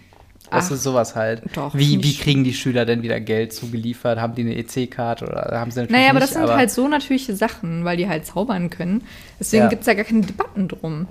[0.58, 1.42] Ach, ist sowas halt?
[1.54, 4.20] doch, wie, wie kriegen die Schüler denn wieder Geld zugeliefert?
[4.20, 6.88] Haben die eine EC-Karte oder haben sie natürlich Naja, aber nicht, das sind halt so
[6.88, 9.04] natürliche Sachen, weil die halt zaubern können.
[9.40, 9.70] Deswegen Ja.
[9.70, 11.08] gibt es ja gar keine Debatten drum.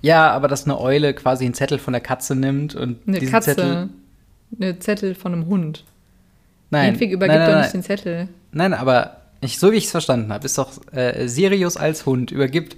[0.00, 3.32] Ja, aber dass eine Eule quasi einen Zettel von der Katze nimmt und Eine diesen
[3.32, 3.88] Katze, Zettel.
[4.60, 5.84] eine Zettel von einem Hund.
[6.70, 8.28] Nein, Hedwig übergibt nein, doch nein, nicht den Zettel.
[8.52, 12.30] nein, aber ich, so wie ich es verstanden habe, ist doch äh, Sirius als Hund
[12.30, 12.76] übergibt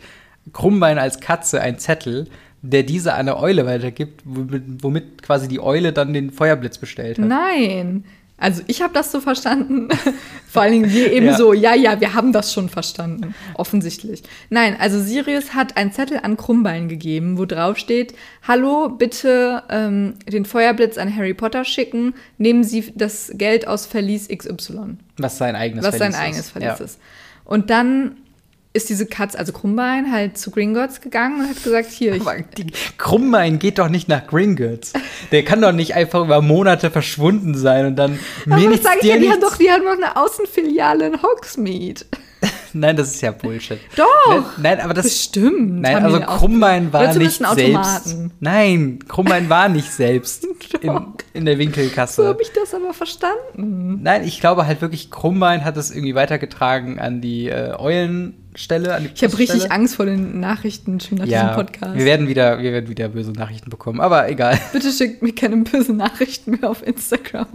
[0.53, 2.27] Krummbein als Katze einen Zettel,
[2.65, 7.19] der diese an eine Eule weitergibt, womit, womit quasi die Eule dann den Feuerblitz bestellt
[7.19, 7.27] hat.
[7.27, 8.05] Nein.
[8.39, 9.89] Also ich habe das so verstanden.
[10.49, 11.37] Vor allen Dingen wir eben Ja.
[11.37, 13.35] so, ja, ja, wir haben das schon verstanden.
[13.55, 14.23] Offensichtlich.
[14.51, 20.15] Nein, also Sirius hat einen Zettel an Krummbein gegeben, wo drauf steht, hallo, bitte ähm,
[20.27, 24.97] den Feuerblitz an Harry Potter schicken, nehmen Sie das Geld aus Verlies XY.
[25.19, 26.51] Was sein eigenes was sein Verlies eigenes ist.
[26.51, 26.85] Verlies ja.
[26.85, 27.01] ist.
[27.45, 28.17] Und dann
[28.75, 32.25] ist diese Katze, also Krummbein, halt zu Gringotts gegangen und hat gesagt, hier, ich,
[32.99, 34.93] Krummbein geht doch nicht nach Gringotts.
[35.31, 38.85] Der kann doch nicht einfach über Monate verschwunden sein und dann aber mir was nichts,
[38.85, 42.05] sag ich ja, die haben doch, die haben doch eine Außenfiliale in Hogsmeade.
[42.73, 43.79] Nein, das ist ja Bullshit.
[43.97, 44.05] Doch.
[44.29, 45.81] Nein, nein aber das Bestimmt.
[45.81, 48.17] Nein, also Krummbein war nicht selbst.
[48.41, 50.45] Nein, Krummbein war nicht selbst
[50.81, 51.01] in,
[51.33, 52.27] in der So Winkelkasse.
[52.27, 54.01] habe ich das aber verstanden.
[54.03, 57.73] Nein, ich glaube halt wirklich, Krummbein hat es irgendwie weitergetragen an die äh,
[58.55, 59.73] Eulenstelle, an die Ich habe richtig.
[59.73, 61.97] Angst vor den Nachrichten schon nach Ja, diesem Podcast.
[61.99, 64.59] wir werden, wieder, wir werden wieder böse Nachrichten bekommen, aber egal.
[64.73, 67.47] Bitte schickt mir keine bösen Nachrichten mehr auf Instagram.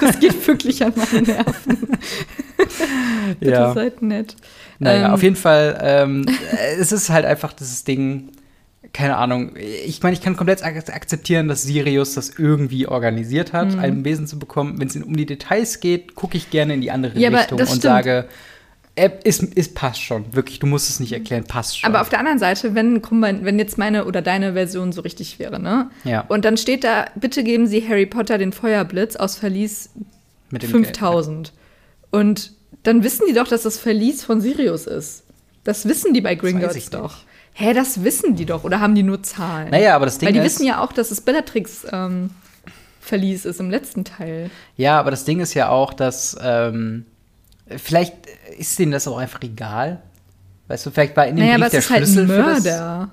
[0.00, 1.78] Das geht wirklich an meine Nerven.
[3.38, 3.72] Bitte Ja.
[3.74, 4.34] seid nett.
[4.80, 6.26] Naja, Ähm, auf jeden Fall, ähm,
[6.78, 8.30] es ist halt einfach dieses Ding,
[8.92, 9.52] keine Ahnung.
[9.86, 13.78] Ich meine, ich kann komplett ak akzeptieren, dass Sirius das irgendwie organisiert hat, Mhm.
[13.78, 14.80] ein Wesen zu bekommen.
[14.80, 17.66] Wenn es um die Details geht, gucke ich gerne in die andere Ja, Richtung und
[17.66, 17.82] stimmt.
[17.82, 18.24] sage,
[19.00, 20.34] äh, es, es passt schon.
[20.34, 21.88] Wirklich, du musst es nicht erklären, passt schon.
[21.88, 25.58] Aber auf der anderen Seite, wenn, wenn jetzt meine oder deine Version so richtig wäre,
[25.58, 25.90] ne?
[26.04, 26.24] Ja.
[26.28, 29.90] Und dann steht da, bitte geben Sie Harry Potter den Feuerblitz aus Verlies
[30.50, 31.52] Mit dem 5000.
[32.10, 35.24] Und dann wissen die doch, dass das Verlies von Sirius ist.
[35.64, 36.94] Das wissen die bei Gringotts nicht.
[36.94, 37.18] doch.
[37.54, 38.64] Hä, das wissen die doch.
[38.64, 39.70] Oder haben die nur Zahlen?
[39.70, 42.30] Naja, aber das Ding Weil die ist, wissen ja auch, dass es Bellatrix ähm,
[43.00, 44.50] Verlies ist im letzten Teil.
[44.76, 47.06] Ja, aber das Ding ist ja auch, dass ähm,
[47.76, 48.14] vielleicht
[48.58, 50.00] ist denen das auch einfach egal.
[50.68, 52.26] Weißt du, vielleicht war in dem Naja, aber Brief es der ist halt ein Schlüssel
[52.28, 52.64] für das.
[52.64, 53.08] Mörder,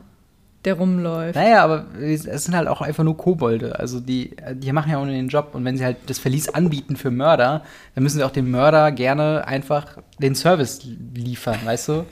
[0.65, 1.35] der rumläuft.
[1.35, 3.79] Naja, aber es sind halt auch einfach nur Kobolde.
[3.79, 5.51] Also die, die machen ja auch nur den Job.
[5.53, 7.63] Und wenn sie halt das Verlies anbieten für Mörder,
[7.95, 10.81] dann müssen sie auch dem Mörder gerne einfach den Service
[11.13, 12.05] liefern, weißt du?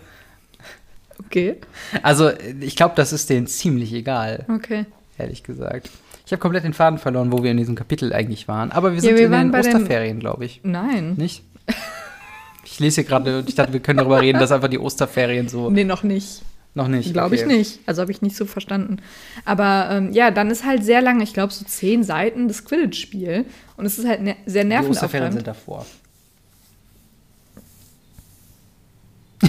[1.20, 1.58] Okay,
[2.04, 4.86] Also ich glaube, das ist denen ziemlich egal, okay.
[5.18, 5.90] ehrlich gesagt.
[6.26, 8.72] Ich habe komplett den Faden verloren, wo wir in diesem Kapitel eigentlich waren.
[8.72, 10.60] Aber wir Ja, sind wir in den- Osterferien, glaube ich.
[10.64, 11.14] Nein.
[11.16, 11.44] Nicht?
[12.76, 15.48] Ich lese hier gerade und ich dachte, wir können darüber reden, dass einfach die Osterferien
[15.48, 15.70] so.
[15.70, 16.42] Nee, noch nicht.
[16.74, 17.14] Noch nicht.
[17.14, 17.56] Glaube ich okay.
[17.56, 17.80] nicht.
[17.86, 18.98] Also habe ich nicht so verstanden.
[19.46, 23.46] Aber ähm, ja, dann ist halt sehr lange, ich glaube so zehn Seiten das Quidditch-Spiel.
[23.78, 25.86] Und es ist halt ne sehr Die Osterferien sind davor.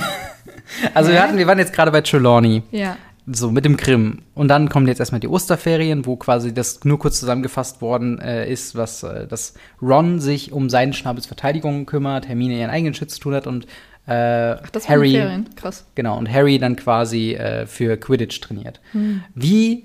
[0.94, 2.96] also wir, hatten, wir waren jetzt gerade bei Trelawney, Ja.
[3.26, 4.22] So mit dem Grimm.
[4.34, 8.50] Und dann kommen jetzt erstmal die Osterferien, wo quasi das nur kurz zusammengefasst worden äh,
[8.50, 13.14] ist, was äh, dass Ron sich um seinen Schnabels Verteidigung kümmert, Hermine ihren eigenen Schutz
[13.14, 13.66] zu tun hat und
[14.06, 15.48] äh, Ach, das Harry Ferien.
[15.56, 15.86] Krass.
[15.96, 18.80] Genau, und Harry dann quasi äh, für Quidditch trainiert.
[18.92, 19.22] Hm.
[19.34, 19.84] Wie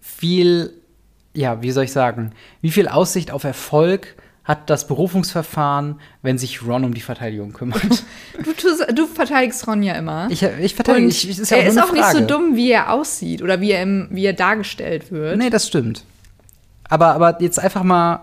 [0.00, 0.72] viel,
[1.34, 6.66] ja, wie soll ich sagen, wie viel Aussicht auf Erfolg hat das Berufungsverfahren, wenn sich
[6.66, 7.82] Ron um die Verteidigung kümmert?
[8.44, 10.28] Du, tust, du verteidigst Ron ja immer.
[10.28, 12.92] Ich, ich verteidige, ich, ist ja er auch ist auch nicht so dumm, wie er
[12.92, 15.38] aussieht oder wie er, im, wie er dargestellt wird.
[15.38, 16.04] Nee, das stimmt.
[16.88, 18.20] Aber, aber jetzt einfach mal,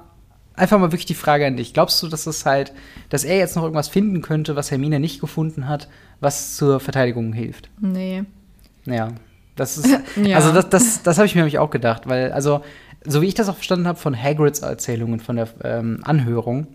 [0.55, 1.73] einfach mal wirklich die Frage an dich.
[1.73, 2.73] Glaubst du, dass es halt,
[3.09, 5.87] dass er jetzt noch irgendwas finden könnte, was Hermine nicht gefunden hat,
[6.19, 7.69] was zur Verteidigung hilft?
[7.79, 8.23] Nee.
[8.85, 9.09] Ja,
[9.55, 9.87] das ist,
[10.23, 10.37] Ja.
[10.37, 12.61] also das, das, das habe ich mir nämlich auch gedacht, weil, also,
[13.05, 16.67] so wie ich das auch verstanden habe von Hagrids Erzählungen von der ähm, Anhörung,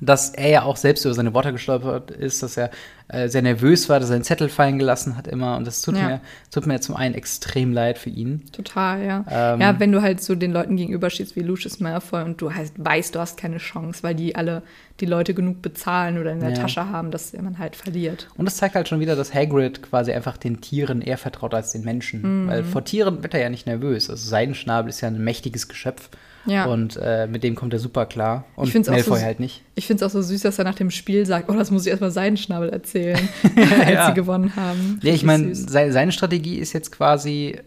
[0.00, 2.70] dass er ja auch selbst über seine Worte gestolpert ist, dass er
[3.08, 5.56] äh, sehr nervös war, dass er einen Zettel fallen gelassen hat immer.
[5.56, 6.08] Und das tut, Ja.
[6.08, 8.42] mir, tut mir zum einen extrem leid für ihn.
[8.52, 9.24] Total, ja.
[9.30, 9.60] Ähm.
[9.60, 13.14] ja, wenn du halt so den Leuten gegenüberstehst wie Lucius Malfoy und du halt weißt,
[13.14, 14.62] du hast keine Chance, weil die alle
[15.00, 16.56] die Leute genug bezahlen oder in der Ja.
[16.56, 18.28] Tasche haben, dass man halt verliert.
[18.36, 21.72] Und das zeigt halt schon wieder, dass Hagrid quasi einfach den Tieren eher vertraut als
[21.72, 22.44] den Menschen.
[22.44, 22.48] Mhm.
[22.48, 24.10] Weil vor Tieren wird er ja nicht nervös.
[24.10, 26.08] Also Seidenschnabel ist ja ein mächtiges Geschöpf.
[26.46, 26.66] Ja.
[26.66, 28.44] Und äh, mit dem kommt er super klar.
[28.56, 29.62] Und Ich find's Malfoy so- halt nicht.
[29.74, 31.84] Ich finde es auch so süß, dass er nach dem Spiel sagt, oh, das muss
[31.84, 33.28] ich erstmal Seidenschnabel erzählen,
[33.80, 34.06] als Ja.
[34.08, 35.00] sie gewonnen haben.
[35.02, 35.70] Ja, ich meine, süß.
[35.72, 37.58] se seine Strategie ist jetzt quasi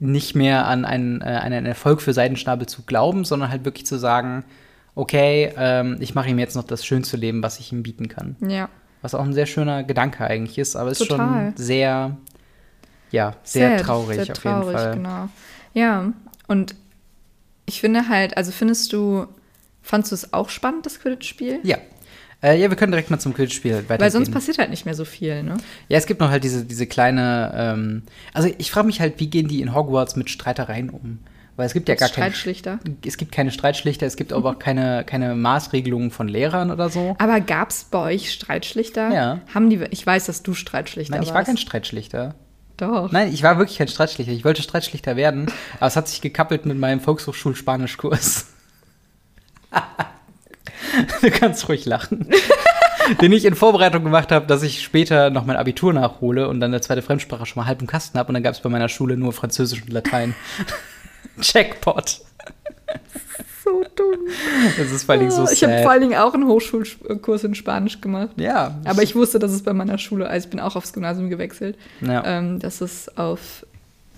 [0.00, 3.86] nicht mehr an einen, äh, an einen Erfolg für Seidenschnabel zu glauben, sondern halt wirklich
[3.86, 4.44] zu sagen,
[4.94, 8.36] okay, ähm, ich mache ihm jetzt noch das schönste Leben, was ich ihm bieten kann.
[8.46, 8.68] Ja,
[9.02, 11.16] Was auch ein sehr schöner Gedanke eigentlich ist, aber ist Total.
[11.18, 12.16] schon sehr,
[13.10, 14.94] ja, sehr Sad, traurig sehr auf jeden traurig, Fall.
[14.94, 15.28] Genau.
[15.74, 16.12] Ja,
[16.48, 16.74] und
[17.68, 19.26] ich finde halt, also findest du,
[19.82, 21.60] fandst du es auch spannend, das Quidditch-Spiel?
[21.62, 21.76] Ja.
[22.42, 24.00] Äh, ja, wir können direkt mal zum Quidditch-Spiel weitergehen.
[24.00, 25.56] Weil sonst passiert halt nicht mehr so viel, ne?
[25.88, 28.02] Ja, es gibt noch halt diese, diese kleine, ähm,
[28.32, 31.18] also ich frage mich halt, wie gehen die in Hogwarts mit Streitereien um?
[31.56, 32.78] Weil es gibt ja gar keine, Streitschlichter.
[33.04, 37.16] es gibt keine Streitschlichter, es gibt aber auch keine, keine Maßregelungen von Lehrern oder so.
[37.18, 39.12] Aber gab es bei euch Streitschlichter?
[39.12, 39.40] Ja.
[39.52, 41.48] Haben die, ich weiß, dass du Streitschlichter Nein, ich war warst.
[41.48, 42.34] kein Streitschlichter.
[42.78, 43.10] Doch.
[43.10, 44.32] Nein, ich war wirklich kein Streitschlichter.
[44.32, 48.46] Ich wollte Streitschlichter werden, aber es hat sich gekappelt mit meinem Volkshochschul-Spanischkurs.
[51.20, 52.30] du kannst ruhig lachen.
[53.20, 56.70] Den ich in Vorbereitung gemacht habe, dass ich später noch mein Abitur nachhole und dann
[56.70, 58.88] eine zweite Fremdsprache schon mal halb im Kasten habe und dann gab es bei meiner
[58.88, 60.34] Schule nur Französisch und Latein.
[61.40, 62.20] Jackpot.
[63.64, 64.20] So dumm.
[64.78, 65.82] Das ist vor allen Dingen so Ah, ich habe sad.
[65.82, 68.30] vor allen Dingen auch einen Hochschulkurs in Spanisch gemacht.
[68.36, 68.78] ja.
[68.84, 71.76] Aber ich wusste, dass es bei meiner Schule, also ich bin auch aufs Gymnasium gewechselt,
[72.00, 72.24] Ja.
[72.24, 73.66] ähm, dass es auf,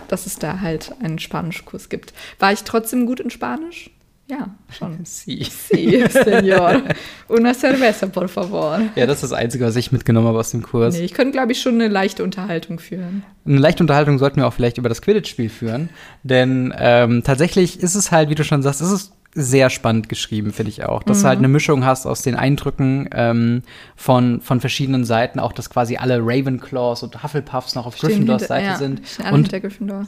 [0.09, 2.13] dass es da halt einen Spanischkurs gibt.
[2.39, 3.91] War ich trotzdem gut in Spanisch?
[4.31, 4.99] Ja, schon.
[5.05, 5.43] Sie.
[5.43, 6.83] Sí, señor.
[7.29, 8.81] Una cerveza, por favor.
[8.95, 10.95] Ja, das ist das Einzige, was ich mitgenommen habe aus dem Kurs.
[10.95, 13.25] Nee, ich könnte, glaube ich, schon eine leichte Unterhaltung führen.
[13.45, 15.89] Eine leichte Unterhaltung sollten wir auch vielleicht über das Quidditch-Spiel führen.
[16.23, 20.53] Denn ähm, tatsächlich ist es halt, wie du schon sagst, ist es sehr spannend geschrieben,
[20.53, 21.05] finde ich auch.
[21.05, 23.63] Dass du halt eine Mischung hast aus den Eindrücken ähm,
[23.95, 28.67] von, von verschiedenen Seiten, auch dass quasi alle Ravenclaws und Hufflepuffs noch auf Gryffindors Seite
[28.67, 29.03] ja, sind.
[29.31, 29.51] Und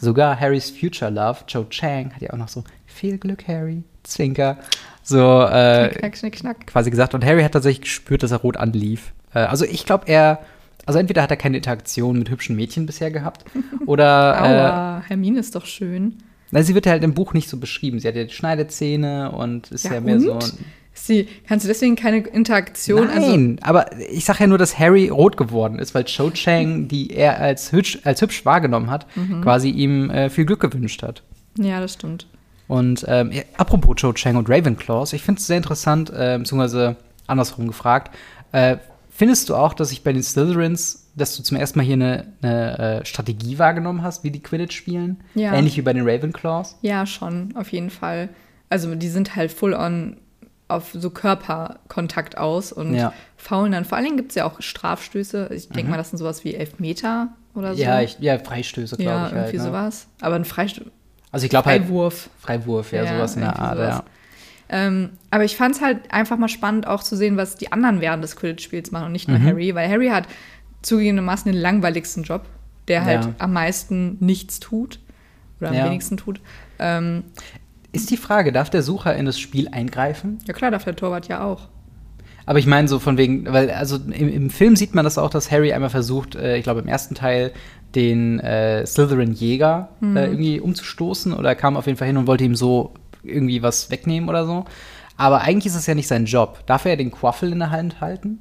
[0.01, 4.59] sogar Harrys Future Love, Joe Chang, hat ja auch noch so viel Glück, Harry, Zwinker.
[5.03, 6.67] So äh, Knack, schnick, schnack.
[6.67, 7.15] quasi gesagt.
[7.15, 9.13] Und Harry hat tatsächlich gespürt, dass er rot anlief.
[9.35, 10.39] Äh, also ich glaube, er,
[10.87, 13.45] also entweder hat er keine Interaktion mit hübschen Mädchen bisher gehabt
[13.87, 16.19] oder äh, Aua, Hermine ist doch schön.
[16.53, 17.99] na, sie wird halt im Buch nicht so beschrieben.
[17.99, 20.23] Sie hat ja die Schneidezähne und ist ja, Ja, mehr und?
[20.23, 20.39] so.
[20.95, 23.09] Ist sie, kannst du deswegen keine Interaktion?
[23.09, 26.87] Also, Nein, aber ich sag ja nur, dass Harry rot geworden ist, weil Cho Chang,
[26.89, 29.41] die er als hübsch, als hübsch wahrgenommen hat, Mhm.
[29.41, 31.23] quasi ihm äh, viel Glück gewünscht hat.
[31.59, 32.27] ja, das stimmt.
[32.69, 36.97] Und ähm, ja, apropos Cho Chang und Ravenclaws, ich finde es sehr interessant, äh, beziehungsweise
[37.27, 38.15] andersrum gefragt.
[38.53, 38.77] Äh,
[39.11, 42.27] findest du auch, dass sich bei den Slytherins, dass du zum ersten Mal hier eine,
[42.41, 45.21] eine äh, Strategie wahrgenommen hast, wie die Quidditch spielen?
[45.35, 45.55] Ja.
[45.55, 46.79] Ähnlich wie bei den Ravenclaws?
[46.83, 48.29] Ja, schon, auf jeden Fall.
[48.71, 50.17] Also die sind halt full on
[50.69, 53.13] auf so Körperkontakt aus und Ja.
[53.37, 53.85] faulen dann.
[53.85, 55.51] Vor allen Dingen gibt es ja auch Strafstöße.
[55.53, 57.83] Ich denke mal, das sind sowas wie Elfmeter oder so.
[57.83, 57.89] Mhm.
[57.89, 59.33] Ja, ich, ja, Freistöße, glaube ja ich.
[59.33, 59.63] irgendwie halt, ne?
[59.65, 60.07] sowas.
[60.21, 60.87] Aber ein Freistoß.
[61.33, 62.31] Also ich glaube halt Freiwurf.
[62.39, 63.89] Freiwurf, ja, Ja, sowas in der Art, sowas.
[63.97, 64.05] ja.
[64.69, 68.01] Ähm, aber ich fand es halt einfach mal spannend, auch zu sehen, was die anderen
[68.01, 69.47] während des Quidditch-Spiels machen und nicht nur Mhm.
[69.47, 70.29] Harry, weil Harry hat
[70.83, 72.45] zugegebenermaßen den langweiligsten Job,
[72.89, 73.35] der halt Ja.
[73.39, 74.99] am meisten nichts tut
[75.61, 75.85] oder am Ja.
[75.87, 76.41] wenigsten tut.
[76.79, 77.25] Ähm,
[77.93, 80.39] Ist die Frage, darf der Sucher in das Spiel eingreifen?
[80.47, 81.69] ja klar, darf der Torwart ja auch.
[82.47, 85.31] Aber ich meine so von wegen, weil also im, im Film sieht man das auch,
[85.31, 87.53] dass Harry einmal versucht, äh, ich glaube im ersten Teil
[87.95, 90.17] den äh, Slytherin-Jäger Mhm.
[90.17, 93.63] äh, irgendwie umzustoßen oder er kam auf jeden Fall hin und wollte ihm so irgendwie
[93.63, 94.65] was wegnehmen oder so.
[95.17, 96.61] Aber eigentlich ist es ja nicht sein Job.
[96.67, 98.41] Darf er den Quaffel in der Hand halten,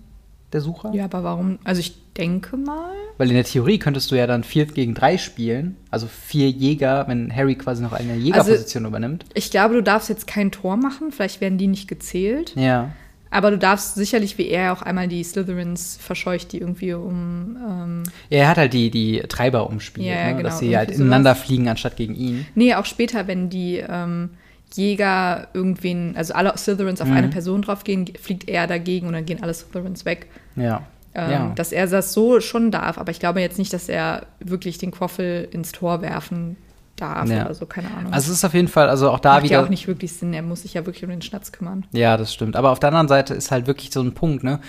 [0.53, 0.91] der Sucher?
[0.93, 1.59] Ja, aber warum?
[1.63, 2.91] Also ich denke mal.
[3.17, 7.07] Weil in der Theorie könntest du ja dann 4 gegen 3 spielen, also vier Jäger,
[7.07, 9.25] wenn Harry quasi noch eine Jägerposition übernimmt.
[9.33, 12.53] Ich glaube, du darfst jetzt kein Tor machen, vielleicht werden die nicht gezählt.
[12.55, 12.89] Ja.
[13.31, 17.57] Aber du darfst sicherlich, wie er auch einmal die Slytherins verscheucht, die irgendwie um.
[17.67, 20.31] Ähm, Ja, er hat halt die, die Treiber umspielt, Ja, ne?
[20.31, 21.45] genau, dass sie halt ineinander sowas.
[21.47, 22.45] fliegen, anstatt gegen ihn.
[22.55, 24.31] nee, auch später, wenn die ähm,
[24.73, 27.15] Jäger irgendwen, also alle Slytherins auf Mhm.
[27.17, 30.27] eine Person draufgehen, fliegt er dagegen und dann gehen alle Slytherins weg.
[30.55, 30.83] Ja.
[31.13, 31.51] Ähm, ja.
[31.55, 34.91] Dass er das so schon darf, aber ich glaube jetzt nicht, dass er wirklich den
[34.91, 36.55] Quaffel ins Tor werfen
[37.01, 37.45] darf Ja.
[37.45, 38.13] oder so, keine Ahnung.
[38.13, 39.53] Also es ist auf jeden Fall, also auch da Macht wieder.
[39.59, 41.85] ja auch nicht wirklich Sinn, er muss sich ja wirklich um den Schnatz kümmern.
[41.91, 42.55] Ja, das stimmt.
[42.55, 44.59] Aber auf der anderen Seite ist halt wirklich so ein Punkt, ne?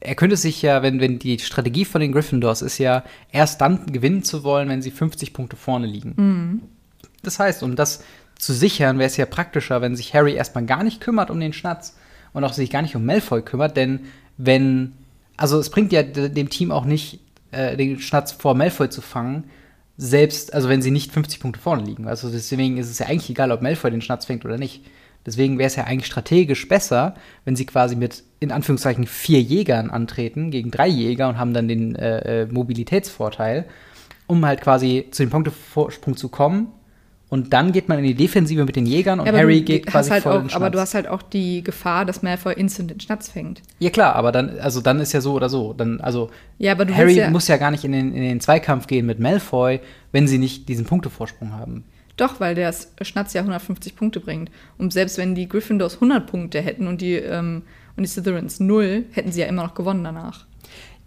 [0.00, 3.86] Er könnte sich ja, wenn, wenn die Strategie von den Gryffindors ist ja, erst dann
[3.86, 6.14] gewinnen zu wollen, wenn sie 50 Punkte vorne liegen.
[6.16, 6.62] Mhm.
[7.24, 8.04] Das heißt, um das
[8.38, 11.52] zu sichern, wäre es ja praktischer, wenn sich Harry erstmal gar nicht kümmert um den
[11.52, 11.96] Schnatz
[12.32, 14.00] und auch sich gar nicht um Malfoy kümmert, denn
[14.36, 14.92] wenn,
[15.36, 17.18] also es bringt ja dem Team auch nicht,
[17.50, 19.44] äh, den Schnatz vor Malfoy zu fangen,
[19.98, 22.06] selbst, also wenn sie nicht 50 Punkte vorne liegen.
[22.06, 24.84] Also deswegen ist es ja eigentlich egal, ob Malfoy den Schnatz fängt oder nicht.
[25.26, 29.90] Deswegen wäre es ja eigentlich strategisch besser, wenn sie quasi mit in Anführungszeichen vier Jägern
[29.90, 33.66] antreten gegen drei Jäger und haben dann den äh, äh Mobilitätsvorteil,
[34.28, 36.68] um halt quasi zu dem Punktevorsprung zu kommen
[37.30, 40.10] und dann geht man in die Defensive mit den Jägern und ja, Harry geht quasi
[40.10, 43.28] halt voll auch, Aber du hast halt auch die Gefahr, dass Malfoy instant den Schnatz
[43.28, 43.62] fängt.
[43.78, 45.74] Ja klar, aber dann, also dann ist ja so oder so.
[45.74, 49.04] Dann, also ja, Harry ja muss ja gar nicht in den, in den Zweikampf gehen
[49.04, 51.84] mit Malfoy, wenn sie nicht diesen Punktevorsprung haben.
[52.16, 54.50] Doch, weil der Schnatz ja 150 Punkte bringt.
[54.76, 57.62] Und selbst wenn die Gryffindors 100 Punkte hätten und die, ähm,
[57.96, 60.47] und die Slytherins 0, hätten sie ja immer noch gewonnen danach.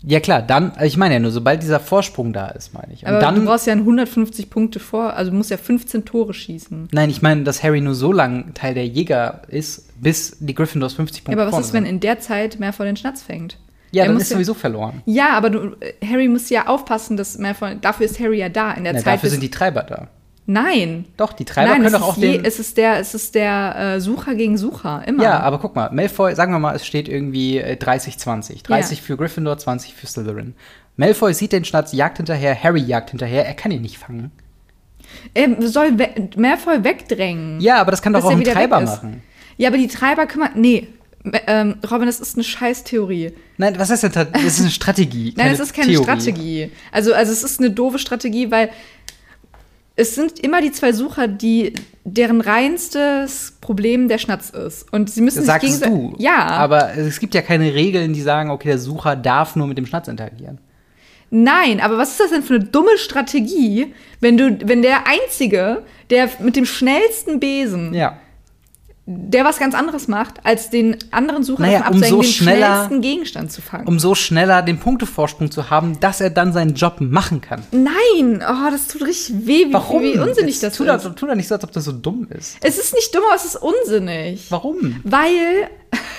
[0.03, 3.03] Ja klar, dann, also ich meine ja nur, sobald dieser Vorsprung da ist, meine ich.
[3.03, 6.33] Und Aber dann, du brauchst ja 150 Punkte vor, also du musst ja 15 Tore
[6.33, 6.89] schießen.
[6.91, 10.93] Nein, ich meine, dass Harry nur so lange Teil der Jäger ist, bis die Gryffindors
[10.93, 13.57] 50 Punkte Ja, aber was ist, wenn in der Zeit mehr vor den Schnatz fängt?
[13.91, 15.01] Ja, er dann ist ja, sowieso verloren.
[15.05, 18.71] Ja, aber du, Harry muss ja aufpassen, dass mehr von, dafür ist Harry ja da
[18.71, 19.15] in der Na, Zeit.
[19.15, 20.07] Dafür sind die Treiber da.
[20.51, 21.05] Nein.
[21.15, 22.45] Doch, die Treiber Nein, können doch auch je, den.
[22.45, 25.23] Es ist der, es ist der äh, Sucher gegen Sucher, immer.
[25.23, 28.51] Ja, aber guck mal, Malfoy, sagen wir mal, es steht irgendwie 30-20.
[28.51, 29.03] Äh, 30 ja.
[29.05, 30.53] für Gryffindor, 20 für Slytherin.
[30.97, 34.31] Malfoy sieht den Schnatz, jagt hinterher, Harry jagt hinterher, er kann ihn nicht fangen.
[35.33, 37.61] Er soll we Malfoy wegdrängen.
[37.61, 39.23] Ja, aber das kann doch auch ein Treiber machen.
[39.55, 40.51] Ja, aber die Treiber kümmern.
[40.55, 40.89] Nee,
[41.47, 43.33] ähm, Robin, das ist eine Scheißtheorie.
[43.57, 44.11] Nein, was heißt denn?
[44.11, 45.33] Das ist eine Strategie.
[45.37, 46.03] Nein, es ist keine Theorie.
[46.03, 46.71] Strategie.
[46.91, 48.69] Also, also es ist eine doofe Strategie, weil
[50.01, 54.91] es sind immer die zwei Sucher, die deren reinstes Problem der Schnatz ist.
[54.91, 56.17] Und sie müssen Sagst sich gegenseitig.
[56.17, 56.23] du.
[56.23, 56.47] Ja.
[56.47, 59.85] Aber es gibt ja keine Regeln, die sagen, okay, der Sucher darf nur mit dem
[59.85, 60.57] Schnatz interagieren.
[61.29, 65.83] Nein, aber was ist das denn für eine dumme Strategie, wenn du, wenn der Einzige,
[66.09, 68.17] der mit dem schnellsten Besen ja
[69.13, 73.01] der was ganz anderes macht, als den anderen Sucher naja, um so den schneller, schnellsten
[73.01, 73.87] Gegenstand zu fangen.
[73.87, 77.63] Um so schneller den Punktevorsprung zu haben, dass er dann seinen Job machen kann.
[77.71, 80.01] Nein, oh, das tut richtig weh, wie, Warum?
[80.01, 81.15] wie unsinnig das, das ist.
[81.15, 82.57] Tu doch nicht so, als ob das so dumm ist.
[82.61, 84.47] Es ist nicht dumm, aber es ist unsinnig.
[84.49, 85.01] Warum?
[85.03, 85.69] Weil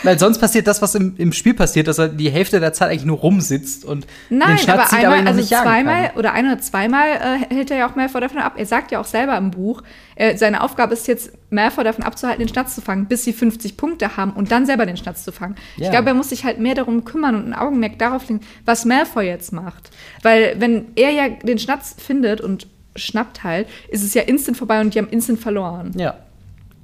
[0.02, 2.90] weil sonst passiert das, was im, im Spiel passiert, dass er die Hälfte der Zeit
[2.90, 7.08] eigentlich nur rumsitzt und Nein, den aber einmal, aber also zweimal oder ein oder zweimal
[7.08, 8.54] äh, hält er ja auch Malfoy davon ab.
[8.56, 9.82] Er sagt ja auch selber im Buch,
[10.16, 13.76] äh, seine Aufgabe ist jetzt, Malfoy davon abzuhalten, den Schnatz zu fangen, bis sie 50
[13.76, 15.56] Punkte haben und dann selber den Schnatz zu fangen.
[15.76, 15.84] Ja.
[15.84, 18.84] Ich glaube, er muss sich halt mehr darum kümmern und ein Augenmerk darauf legen, was
[18.84, 19.90] Malfoy jetzt macht.
[20.22, 24.80] Weil wenn er ja den Schnatz findet und schnappt halt, ist es ja instant vorbei
[24.80, 25.92] und die haben instant verloren.
[25.96, 26.14] Ja.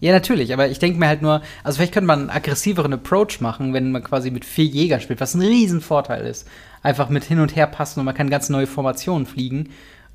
[0.01, 3.41] Ja, natürlich, aber ich denke mir halt nur, also vielleicht könnte man einen aggressiveren Approach
[3.41, 6.47] machen, wenn man quasi mit vier Jägern spielt, was ein Riesenvorteil ist.
[6.83, 9.71] Einfach mit hin und her passen und man kann ganz neue Formationen fliegen.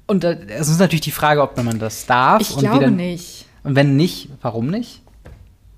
[0.07, 2.41] Und äh, es ist natürlich die Frage, ob man das darf.
[2.41, 3.45] Ich glaube wieder, nicht.
[3.63, 5.01] Und wenn nicht, warum nicht?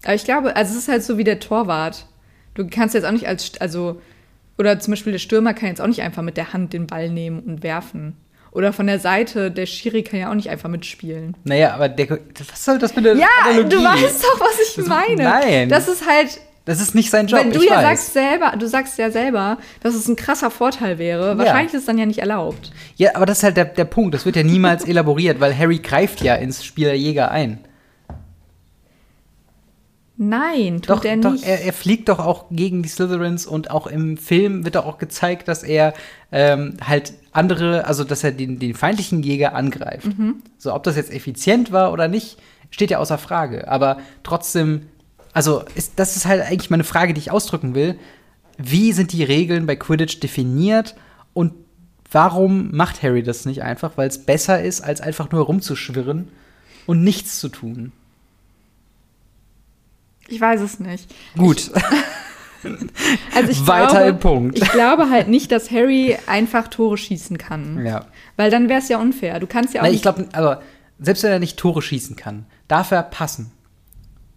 [0.04, 2.06] Aber ich glaube, also es ist halt so wie der Torwart.
[2.54, 4.02] Du kannst jetzt auch nicht als, also,
[4.58, 7.10] oder zum Beispiel der Stürmer kann jetzt auch nicht einfach mit der Hand den Ball
[7.10, 8.16] nehmen und werfen.
[8.56, 11.36] Oder von der Seite, der Schiri kann ja auch nicht einfach mitspielen.
[11.44, 13.76] Naja, aber der, was soll das mit der Ja, Analogie?
[13.76, 15.24] du weißt doch, was ich das, meine.
[15.24, 15.68] Nein.
[15.68, 16.40] Das ist halt.
[16.64, 17.42] Das ist nicht sein Job.
[17.42, 17.84] Weil du ja weiß.
[17.84, 21.38] sagst selber, du sagst ja selber, dass es ein krasser Vorteil wäre.
[21.38, 21.78] Wahrscheinlich ja.
[21.78, 22.72] ist es dann ja nicht erlaubt.
[22.96, 24.16] Ja, aber das ist halt der, der Punkt.
[24.16, 27.60] Das wird ja niemals elaboriert, weil Harry greift ja ins Spiel der Jäger ein.
[30.18, 31.46] Nein, tut doch, er doch, nicht.
[31.46, 34.98] Er, er, fliegt doch auch gegen die Slytherins und auch im Film wird doch auch
[34.98, 35.94] gezeigt, dass er
[36.32, 40.18] ähm, halt andere, also dass er den, den feindlichen Jäger angreift.
[40.18, 40.36] Mhm.
[40.58, 42.38] So, ob das jetzt effizient war oder nicht,
[42.72, 43.68] steht ja außer Frage.
[43.68, 44.84] Aber trotzdem,
[45.34, 48.00] also ist, das ist halt eigentlich meine Frage, die ich ausdrücken will.
[48.58, 50.96] Wie sind die Regeln bei Quidditch definiert
[51.34, 51.54] und
[52.10, 53.98] warum macht Harry das nicht einfach?
[53.98, 56.30] Weil es besser ist, als einfach nur rumzuschwirren
[56.86, 57.92] und nichts zu tun.
[60.28, 61.14] Ich weiß es nicht.
[61.38, 61.72] Gut.
[63.36, 64.58] Also ich Weiter glaube, im Punkt.
[64.58, 67.86] Ich glaube halt nicht, dass Harry einfach Tore schießen kann.
[67.86, 68.06] Ja.
[68.38, 69.40] Weil dann wäre es ja unfair.
[69.40, 69.86] Du kannst ja auch.
[69.86, 70.64] Na, ich glaube, aber
[71.00, 73.52] selbst wenn er nicht Tore schießen kann, darf er passen.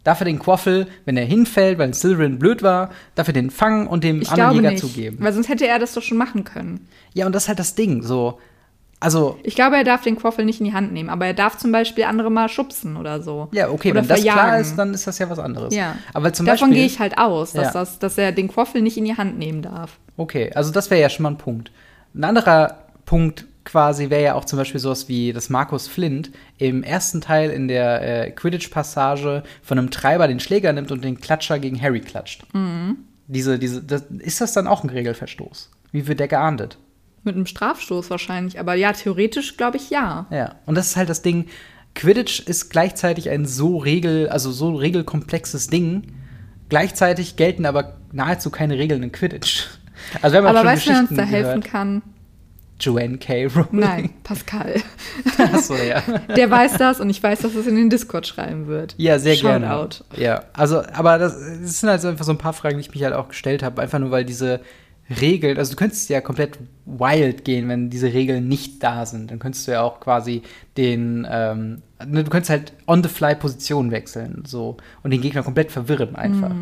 [0.04, 3.86] Darf er den Quaffel, wenn er hinfällt, weil Slytherin blöd war, darf er den fangen
[3.86, 5.18] und dem ich anderen Jäger nicht, zugeben.
[5.20, 6.86] Weil sonst hätte er das doch schon machen können.
[7.14, 8.02] Ja, und das ist halt das Ding.
[8.02, 8.38] So,
[9.00, 9.38] also.
[9.42, 11.72] Ich glaube, er darf den Quaffel nicht in die Hand nehmen, aber er darf zum
[11.72, 13.48] Beispiel andere mal schubsen oder so.
[13.52, 14.36] Ja, okay, oder wenn verjagen.
[14.36, 15.74] das klar ist, dann ist das ja was anderes.
[15.74, 15.96] Ja.
[16.14, 17.72] Aber zum Davon gehe ich halt aus, dass, ja.
[17.72, 19.98] das, dass er den Quaffel nicht in die Hand nehmen darf.
[20.16, 21.70] Okay, also das wäre ja schon mal ein Punkt.
[22.14, 26.82] Ein anderer Punkt quasi wäre ja auch zum Beispiel sowas wie, dass Markus Flint im
[26.82, 31.58] ersten Teil in der äh, Quidditch-Passage von einem Treiber den Schläger nimmt und den Klatscher
[31.58, 32.46] gegen Harry klatscht.
[32.54, 32.96] Mhm.
[33.26, 35.70] Diese, diese, das, ist das dann auch ein Regelverstoß?
[35.92, 36.78] Wie wird der geahndet?
[37.28, 40.26] Mit einem Strafstoß wahrscheinlich, aber ja, theoretisch glaube ich ja.
[40.30, 41.44] Ja, und das ist halt das Ding.
[41.94, 46.04] Quidditch ist gleichzeitig ein so regel, also so regelkomplexes Ding,
[46.70, 49.66] gleichzeitig gelten aber nahezu keine Regeln in Quidditch.
[50.22, 51.64] Also wir haben Aber schon weißt du, wer uns da helfen gehört.
[51.64, 52.02] kann?
[52.80, 53.46] Joanne K.
[53.46, 53.66] Rowling.
[53.72, 54.76] Nein, Pascal.
[55.52, 56.00] Achso, ja.
[56.36, 58.94] Der weiß das und ich weiß, dass es in den Discord schreiben wird.
[58.96, 59.74] Ja, sehr Shout gerne.
[59.74, 60.04] out.
[60.16, 62.94] Ja, also, aber das, das sind halt so einfach so ein paar Fragen, die ich
[62.94, 63.82] mich halt auch gestellt habe.
[63.82, 64.60] Einfach nur, weil diese
[65.10, 69.30] Regeln, also du könntest ja komplett wild gehen, wenn diese Regeln nicht da sind.
[69.30, 70.42] Dann könntest du ja auch quasi
[70.76, 74.76] den, ähm, ne, du könntest halt on the fly Position wechseln, so.
[75.02, 76.54] Und den Gegner komplett verwirren einfach.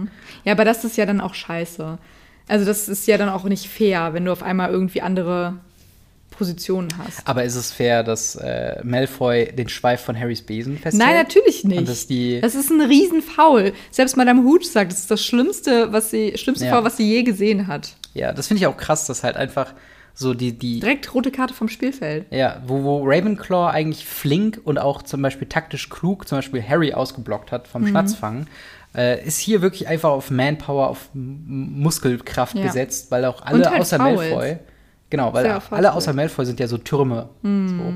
[0.44, 1.98] Ja, aber das ist ja dann auch scheiße.
[2.48, 5.54] Also das ist ja dann auch nicht fair, wenn du auf einmal irgendwie andere
[6.30, 7.26] Positionen hast.
[7.26, 11.02] Aber ist es fair, dass äh, Malfoy den Schweif von Harrys Besen festhält?
[11.02, 11.88] Nein, natürlich nicht.
[12.42, 13.72] Das ist ein Riesenfaul.
[13.90, 16.72] Selbst Madame Hooch sagt, das ist das Schlimmste, was sie, schlimmste Ja.
[16.74, 17.96] Foul, was sie je gesehen hat.
[18.16, 19.72] Ja, das finde ich auch krass, dass halt einfach
[20.14, 22.24] so die, die, Direkt rote Karte vom Spielfeld.
[22.31, 26.94] Ja, wo, wo Ravenclaw eigentlich flink und auch zum Beispiel taktisch klug zum Beispiel Harry
[26.94, 27.70] ausgeblockt hat Mhm.
[27.70, 28.46] vom Schnatzfang,
[28.94, 32.62] äh, ist hier wirklich einfach auf Manpower, auf Muskelkraft Ja.
[32.62, 34.16] gesetzt, weil auch alle halt außer Fouls.
[34.31, 34.59] Malfoy,
[35.11, 37.29] genau, weil Sehr alle außer Malfoy sind ja so Türme.
[37.42, 37.94] So.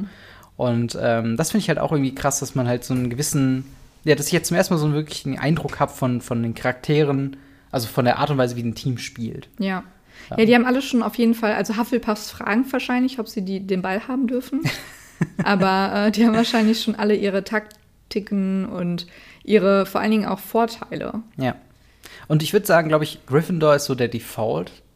[0.56, 3.64] Und ähm, das finde ich halt auch irgendwie krass, dass man halt so einen gewissen,
[4.04, 6.54] ja, dass ich jetzt zum ersten Mal so einen wirklichen Eindruck habe von, von den
[6.54, 7.38] Charakteren,
[7.70, 9.48] also von der Art und Weise, wie ein Team spielt.
[9.59, 9.85] Ja.
[10.37, 13.66] Ja, die haben alle schon auf jeden Fall, also Hufflepuffs fragen wahrscheinlich, ob sie die,
[13.66, 14.62] den Ball haben dürfen.
[15.44, 19.06] Aber äh, die haben wahrscheinlich schon alle ihre Taktiken und
[19.44, 21.22] ihre vor allen Dingen auch Vorteile.
[21.37, 21.56] Ja.
[22.28, 24.09] Und ich würde sagen, glaube ich, Gryffindor ist so der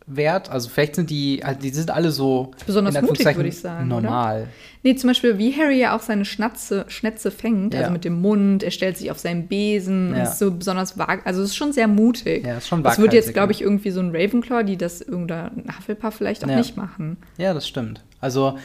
[0.07, 0.51] Default-Wert.
[0.51, 4.03] Also vielleicht sind die, also die sind alle so Besonders mutig, würde ich sagen, oder?
[4.03, 4.49] Normal.
[4.83, 7.81] Nee, zum Beispiel, wie Harry ja auch seine Schnatze, Schnätze fängt, Ja.
[7.81, 10.25] also mit dem Mund, er stellt sich auf seinen Besen, Ja.
[10.25, 12.45] ist so besonders vag, also es ist schon sehr mutig.
[12.47, 15.01] Ja, ist schon Das wird jetzt, waghalsig, glaube ich, irgendwie so ein Ravenclaw, die das
[15.01, 16.57] irgendein Hufflepuff vielleicht auch Ja.
[16.59, 17.17] nicht machen.
[17.39, 18.03] Ja, das stimmt.
[18.21, 18.59] Also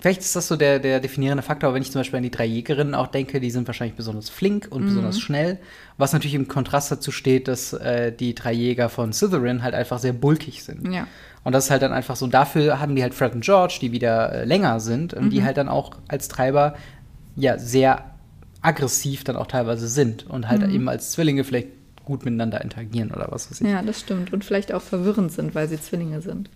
[0.00, 2.30] vielleicht ist das so der, der definierende Faktor, aber wenn ich zum Beispiel an die
[2.30, 4.86] drei Jägerinnen auch denke, die sind wahrscheinlich besonders flink und Mhm.
[4.86, 5.58] besonders schnell.
[5.98, 9.98] Was natürlich im Kontrast dazu steht, dass äh, die drei Jäger von Slytherin halt einfach
[9.98, 10.92] sehr bulkig sind.
[10.92, 11.06] Ja.
[11.44, 13.92] Und das ist halt dann einfach so, dafür haben die halt Fred und George, die
[13.92, 15.30] wieder äh, länger sind und Mhm.
[15.30, 16.74] die halt dann auch als Treiber
[17.36, 18.04] ja sehr
[18.62, 20.74] aggressiv dann auch teilweise sind und halt Mhm.
[20.74, 21.68] eben als Zwillinge vielleicht
[22.04, 23.66] gut miteinander interagieren oder was weiß ich.
[23.68, 24.32] Ja, das stimmt.
[24.32, 26.50] Und vielleicht auch verwirrend sind, weil sie Zwillinge sind.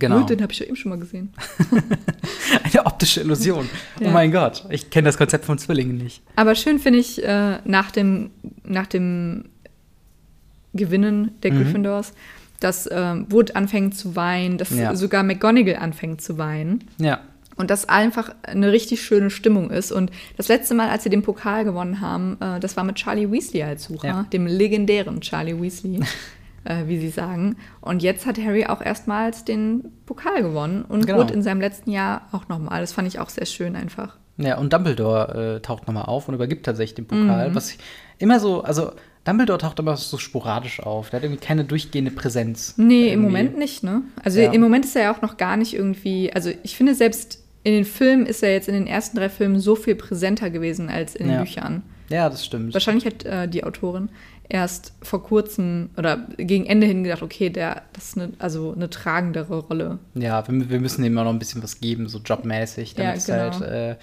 [0.00, 0.22] Genau.
[0.22, 1.32] Den habe ich ja eben schon mal gesehen.
[2.64, 3.68] Eine optische Illusion.
[4.00, 4.08] Ja.
[4.08, 6.22] Oh mein Gott, ich kenne das Konzept von Zwillingen nicht.
[6.36, 8.30] Aber schön finde ich äh, nach, dem,
[8.64, 9.44] nach dem
[10.74, 11.58] Gewinnen der Mhm.
[11.58, 12.12] Gryffindors,
[12.60, 14.94] dass ähm, Wood anfängt zu weinen, dass Ja.
[14.94, 16.84] sogar McGonagall anfängt zu weinen.
[16.98, 17.20] Ja.
[17.56, 19.92] Und das einfach eine richtig schöne Stimmung ist.
[19.92, 23.30] Und das letzte Mal, als sie den Pokal gewonnen haben, äh, das war mit Charlie
[23.30, 24.22] Weasley als Sucher, Ja.
[24.32, 26.00] dem legendären Charlie Weasley,
[26.64, 27.56] äh, wie sie sagen.
[27.80, 31.22] Und jetzt hat Harry auch erstmals den Pokal gewonnen und Genau.
[31.22, 32.80] In seinem letzten Jahr auch nochmal.
[32.80, 34.16] Das fand ich auch sehr schön einfach.
[34.36, 37.26] Ja, und Dumbledore äh, taucht nochmal auf und übergibt tatsächlich den Mhm.
[37.28, 37.54] Pokal.
[37.54, 37.78] Was ich
[38.18, 38.92] immer so, also
[39.24, 41.10] Dumbledore taucht immer so sporadisch auf.
[41.10, 42.74] Der hat irgendwie keine durchgehende Präsenz.
[42.78, 43.26] Nee, im Irgendwie.
[43.26, 44.02] Moment nicht, ne?
[44.24, 44.50] Also Ja.
[44.52, 47.74] im Moment ist er ja auch noch gar nicht irgendwie, also ich finde selbst in
[47.74, 51.14] den Filmen ist er jetzt in den ersten drei Filmen so viel präsenter gewesen als
[51.14, 51.42] in den Ja.
[51.42, 51.82] Büchern.
[52.08, 52.72] Ja, das stimmt.
[52.72, 54.08] Wahrscheinlich hat äh, die Autorin
[54.50, 58.90] erst vor kurzem oder gegen Ende hin gedacht, okay, der, das ist eine, also eine
[58.90, 59.98] tragendere Rolle.
[60.14, 63.16] Ja, wir, wir müssen ihm auch noch ein bisschen was geben, so jobmäßig, damit Ja,
[63.16, 63.60] es genau.
[63.60, 63.96] halt, äh,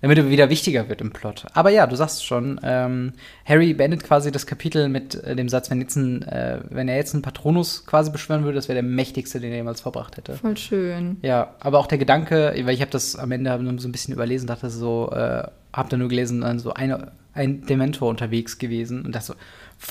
[0.00, 1.44] damit er wieder wichtiger wird im Plot.
[1.52, 3.12] Aber ja, du sagst schon, ähm,
[3.44, 6.96] Harry beendet quasi das Kapitel mit äh, dem Satz, wenn, jetzt ein, äh, wenn er
[6.96, 10.34] jetzt einen Patronus quasi beschwören würde, das wäre der mächtigste, den er jemals verbracht hätte.
[10.34, 11.18] Voll schön.
[11.20, 14.46] Ja, aber auch der Gedanke, weil ich habe das am Ende so ein bisschen überlesen,
[14.46, 19.14] dachte so, äh, hab da nur gelesen, dann so eine, ein Dementor unterwegs gewesen und
[19.14, 19.34] dachte so,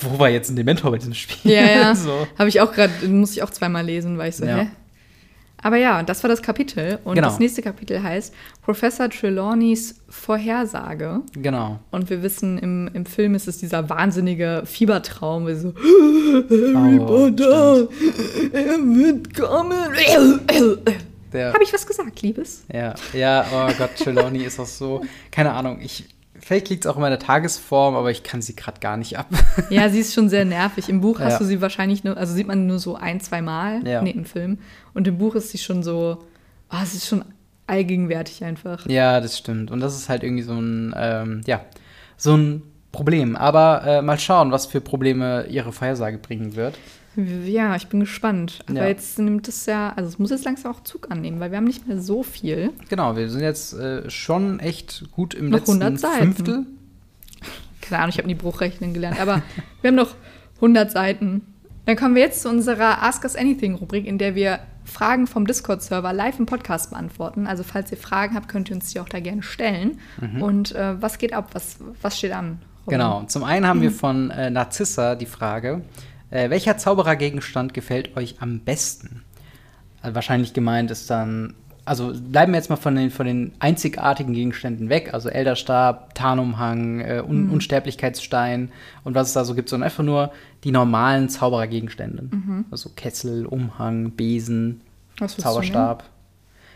[0.01, 1.51] wo war jetzt ein Dementor bei diesem Spiel?
[1.51, 1.95] Ja, ja.
[1.95, 2.27] so.
[2.37, 4.57] Habe ich auch gerade, muss ich auch zweimal lesen, weil ich so, Ja.
[4.57, 4.67] hä?
[5.61, 6.99] Aber ja, das war das Kapitel.
[7.03, 7.27] Und Genau.
[7.27, 11.19] das nächste Kapitel heißt Professor Trelawneys Vorhersage.
[11.33, 11.79] Genau.
[11.91, 15.73] Und wir wissen, im, im Film ist es dieser wahnsinnige Fiebertraum, wie so,
[16.75, 17.87] Harry Oh, Potter,
[18.53, 19.75] er wird kommen.
[21.33, 22.63] Habe ich was gesagt, Liebes?
[22.73, 26.05] Ja, ja, oh Gott, Trelawney ist auch so, keine Ahnung, ich,
[26.49, 29.27] vielleicht liegt es auch in meiner Tagesform, aber ich kann sie gerade gar nicht ab.
[29.69, 30.89] Ja, sie ist schon sehr nervig.
[30.89, 31.37] Im Buch hast Ja.
[31.39, 34.01] du sie wahrscheinlich nur, also sieht man nur so ein, zwei Mal, Ja.
[34.01, 34.57] nee, im Film.
[34.95, 36.23] Und im Buch ist sie schon so,
[36.69, 37.23] ah, es ist schon
[37.67, 38.87] allgegenwärtig einfach.
[38.87, 39.69] ja, das stimmt.
[39.69, 41.61] Und das ist halt irgendwie so ein, ähm, ja,
[42.17, 43.35] so ein Problem.
[43.35, 46.75] Aber äh, mal schauen, was für Probleme ihre Vorhersage bringen wird.
[47.45, 48.59] Ja, ich bin gespannt.
[48.67, 48.87] Aber Ja.
[48.87, 51.65] jetzt nimmt es ja, also es muss jetzt langsam auch Zug annehmen, weil wir haben
[51.65, 52.71] nicht mehr so viel.
[52.89, 56.17] Genau, wir sind jetzt äh, schon echt gut im Noch letzten 100 Seiten.
[56.33, 56.65] Fünftel.
[57.81, 59.41] Keine Ahnung, ich habe nie Bruchrechnen gelernt, aber
[59.81, 60.15] wir haben noch
[60.55, 61.41] 100 Seiten.
[61.85, 65.45] Dann kommen wir jetzt zu unserer Ask Us Anything Rubrik, in der wir Fragen vom
[65.47, 67.47] Discord-Server live im Podcast beantworten.
[67.47, 69.99] Also falls ihr Fragen habt, könnt ihr uns die auch da gerne stellen.
[70.39, 71.49] Und äh, was geht ab?
[71.53, 72.59] Was, was steht an?
[72.85, 72.99] Robin?
[72.99, 73.23] Genau.
[73.23, 75.81] Zum einen haben wir von äh, Narzissa die Frage,
[76.31, 79.23] Äh, welcher Zauberergegenstand gefällt euch am besten?
[80.01, 81.55] Also wahrscheinlich gemeint ist dann,
[81.85, 87.01] also bleiben wir jetzt mal von den, von den einzigartigen Gegenständen weg, also Elderstab, Tarnumhang,
[87.01, 87.53] äh, Un mhm.
[87.53, 88.71] Unsterblichkeitsstein
[89.03, 90.31] und was es da so gibt, sondern einfach nur
[90.63, 92.29] die normalen Zauberergegenstände.
[92.31, 92.65] Mhm.
[92.71, 94.81] Also Kessel, Umhang, Besen,
[95.17, 96.03] Zauberstab.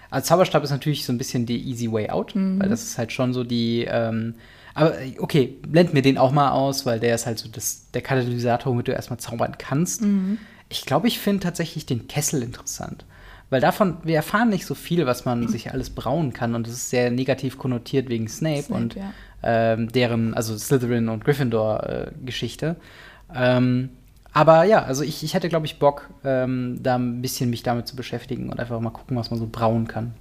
[0.10, 2.60] Also Zauberstab ist natürlich so ein bisschen die easy way out, mhm.
[2.60, 4.36] weil das ist halt schon so die ähm,
[4.74, 8.02] aber okay, blend mir den auch mal aus, weil der ist halt so das, der
[8.02, 10.02] Katalysator, womit du erstmal zaubern kannst.
[10.02, 10.40] Mhm.
[10.70, 13.06] Ich glaube, ich finde tatsächlich den Kessel interessant.
[13.50, 16.56] Weil davon, wir erfahren nicht so viel, was man sich alles brauen kann.
[16.56, 19.14] Und es ist sehr negativ konnotiert wegen Snape, Snape und ja.
[19.44, 22.76] ähm, deren, also Slytherin und Gryffindor-Geschichte.
[23.32, 23.90] Äh, ähm,
[24.32, 27.88] aber ja, also ich, ich hätte, glaube ich, Bock, ähm, da ein bisschen mich damit
[27.88, 30.16] zu beschäftigen und einfach mal gucken, was man so brauen kann.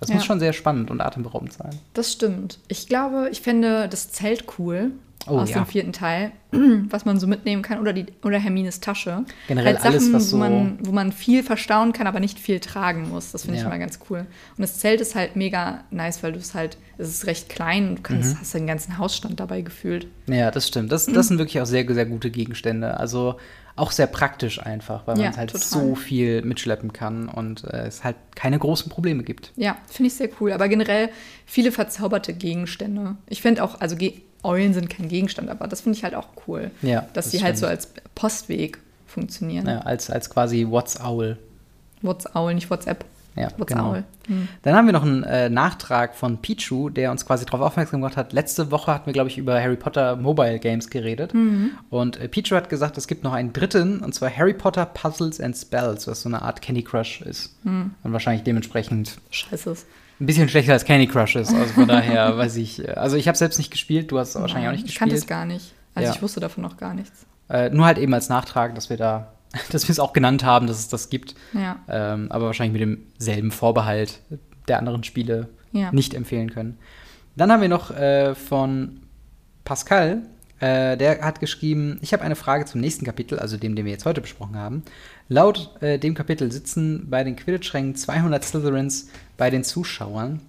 [0.00, 0.16] Das ja.
[0.16, 1.70] muss schon sehr spannend und atemberaubend sein.
[1.94, 2.58] Das stimmt.
[2.68, 4.92] Ich glaube, ich finde das Zelt cool
[5.26, 5.56] oh, aus ja.
[5.56, 6.32] dem vierten Teil,
[6.90, 9.24] was man so mitnehmen kann, oder, die, oder Hermines Tasche.
[9.48, 12.60] Generell halt alles, was so wo man, wo man viel verstauen kann, aber nicht viel
[12.60, 13.32] tragen muss.
[13.32, 13.62] Das finde ja.
[13.62, 14.20] ich immer ganz cool.
[14.20, 17.88] Und das Zelt ist halt mega nice, weil du es halt, es ist recht klein
[17.90, 18.40] und du kannst, mhm.
[18.40, 20.06] hast den ganzen Hausstand dabei gefühlt.
[20.26, 20.92] Ja, das stimmt.
[20.92, 22.98] Das, das sind wirklich auch sehr, sehr gute Gegenstände.
[22.98, 23.36] Also
[23.76, 25.66] auch sehr praktisch einfach, weil man ja, halt total.
[25.66, 29.52] so viel mitschleppen kann und äh, es halt keine großen Probleme gibt.
[29.56, 30.52] Ja, finde ich sehr cool.
[30.52, 31.10] Aber generell
[31.44, 33.16] viele verzauberte Gegenstände.
[33.28, 36.28] Ich finde auch, also Ge Eulen sind kein Gegenstand, aber das finde ich halt auch
[36.46, 36.70] cool.
[36.80, 37.00] Ja.
[37.14, 39.66] Dass das sie halt so als Postweg funktionieren.
[39.66, 41.36] Ja, als, als quasi What's-Owl.
[42.02, 43.04] What's-Owl, nicht WhatsApp.
[43.36, 43.94] Ja, genau.
[44.26, 44.48] Hm.
[44.62, 48.16] Dann haben wir noch einen äh, Nachtrag von Pichu, der uns quasi darauf aufmerksam gemacht
[48.16, 48.32] hat.
[48.32, 51.34] Letzte Woche hatten wir, glaube ich, über Harry Potter Mobile Games geredet.
[51.34, 51.72] Mhm.
[51.90, 55.38] Und äh, Pichu hat gesagt, es gibt noch einen dritten, und zwar Harry Potter Puzzles
[55.40, 57.54] and Spells, was so eine Art Candy Crush ist.
[57.64, 57.92] Mhm.
[58.02, 59.18] Und wahrscheinlich dementsprechend.
[59.30, 59.76] Scheiße.
[60.18, 61.52] Ein bisschen schlechter als Candy Crush ist.
[61.52, 62.88] Also von daher weiß ich.
[62.88, 64.94] Äh, also ich habe selbst nicht gespielt, du hast es wahrscheinlich auch nicht gespielt.
[64.94, 65.74] Ich kannte es gar nicht.
[65.94, 66.14] Also ja.
[66.14, 67.26] ich wusste davon noch gar nichts.
[67.50, 69.35] Äh, nur halt eben als Nachtrag, dass wir da
[69.70, 71.34] dass wir es auch genannt haben, dass es das gibt.
[71.52, 71.78] Ja.
[71.88, 74.20] Ähm, aber wahrscheinlich mit demselben Vorbehalt
[74.68, 75.92] der anderen Spiele ja.
[75.92, 76.78] nicht empfehlen können.
[77.36, 79.00] Dann haben wir noch äh, von
[79.64, 80.22] Pascal,
[80.58, 83.92] äh, der hat geschrieben, ich habe eine Frage zum nächsten Kapitel, also dem, den wir
[83.92, 84.82] jetzt heute besprochen haben.
[85.28, 90.40] Laut äh, dem Kapitel sitzen bei den Quidditch-Rängen 200 Slytherins bei den Zuschauern.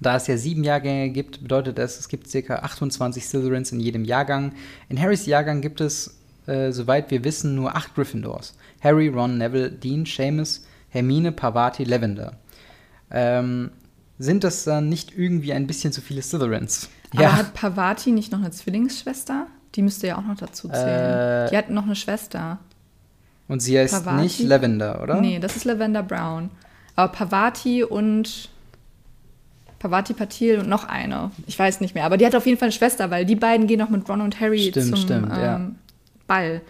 [0.00, 2.56] Da es ja sieben Jahrgänge gibt, bedeutet das, es gibt ca.
[2.56, 4.52] 28 Slytherins in jedem Jahrgang.
[4.88, 8.54] In Harrys Jahrgang gibt es äh, soweit wir wissen, nur acht Gryffindors.
[8.80, 12.34] Harry, Ron, Neville, Dean, Seamus, Hermine, Pavati, Lavender.
[13.10, 13.70] Ähm,
[14.18, 16.88] sind das dann nicht irgendwie ein bisschen zu viele Slytherins?
[17.12, 17.32] Aber ja.
[17.36, 19.46] hat Pavati nicht noch eine Zwillingsschwester?
[19.74, 21.46] Die müsste ja auch noch dazu zählen.
[21.46, 22.58] Äh, die hat noch eine Schwester.
[23.48, 24.22] Und sie heißt Pavati?
[24.22, 25.20] nicht Lavender, oder?
[25.20, 26.50] Nee, das ist Lavender Brown.
[26.94, 28.50] Aber Pavati und
[29.78, 31.30] Pavati Patil und noch eine.
[31.46, 32.04] Ich weiß nicht mehr.
[32.04, 34.20] Aber die hat auf jeden Fall eine Schwester, weil die beiden gehen noch mit Ron
[34.20, 35.60] und Harry stimmt, zum stimmt, ähm, ja.
[36.32, 36.60] Ball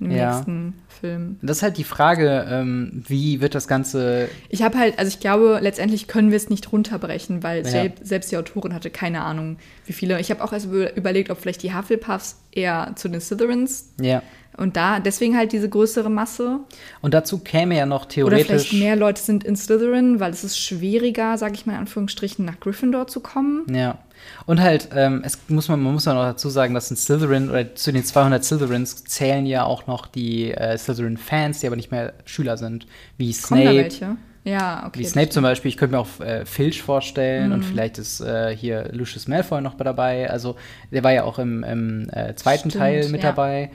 [0.00, 0.34] im ja.
[0.34, 1.38] nächsten Film.
[1.42, 4.28] Das ist halt die Frage, ähm, wie wird das Ganze.
[4.48, 7.84] Ich habe halt, also ich glaube, letztendlich können wir es nicht runterbrechen, weil ja.
[8.02, 10.18] selbst die Autorin hatte keine Ahnung, wie viele.
[10.20, 13.92] Ich habe auch erst überlegt, ob vielleicht die Hufflepuffs eher zu den Slytherins.
[14.00, 14.22] Ja.
[14.56, 16.60] Und da, deswegen halt diese größere Masse.
[17.02, 18.46] Und dazu käme ja noch theoretisch.
[18.46, 21.80] Oder vielleicht mehr Leute sind in Slytherin, weil es ist schwieriger, sage ich mal in
[21.80, 23.64] Anführungsstrichen, nach Gryffindor zu kommen.
[23.72, 23.98] Ja.
[24.46, 27.50] Und halt, ähm, es muss man, man muss ja noch dazu sagen, dass ein Slytherin
[27.50, 31.90] oder zu den 200 Slytherins zählen ja auch noch die äh, Slytherin-Fans, die aber nicht
[31.90, 33.64] mehr Schüler sind, wie Snape.
[33.64, 34.16] Kommen da welche?
[34.44, 35.00] Ja, okay.
[35.00, 37.54] Wie Snape zum Beispiel, ich könnte mir auch äh, Filch vorstellen mhm.
[37.54, 40.30] und vielleicht ist äh, hier Lucius Malfoy noch dabei.
[40.30, 40.56] Also
[40.90, 43.30] der war ja auch im, im äh, zweiten Stimmt, Teil mit ja.
[43.30, 43.70] dabei.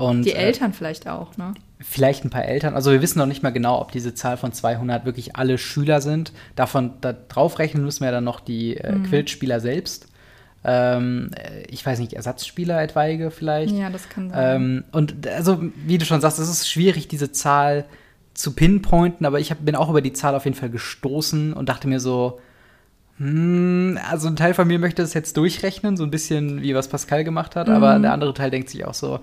[0.00, 1.52] Und, die äh, Eltern vielleicht auch, ne?
[1.78, 2.74] Vielleicht ein paar Eltern.
[2.74, 6.00] Also wir wissen noch nicht mal genau, ob diese Zahl von 200 wirklich alle Schüler
[6.00, 6.32] sind.
[6.56, 9.02] Davon da drauf rechnen müssen wir dann noch die äh, mhm.
[9.04, 10.08] Quidditch-Spieler selbst.
[10.64, 13.74] Ähm, äh, ich weiß nicht, Ersatzspieler etwaige vielleicht.
[13.74, 14.56] Ja, das kann sein.
[14.56, 17.84] Ähm, und also, wie du schon sagst, es ist schwierig, diese Zahl
[18.32, 21.68] zu pinpointen, aber ich hab, bin auch über die Zahl auf jeden Fall gestoßen und
[21.68, 22.40] dachte mir so,
[23.18, 26.88] hm, also ein Teil von mir möchte das jetzt durchrechnen, so ein bisschen wie was
[26.88, 27.74] Pascal gemacht hat, mhm.
[27.74, 29.20] aber der andere Teil denkt sich auch so,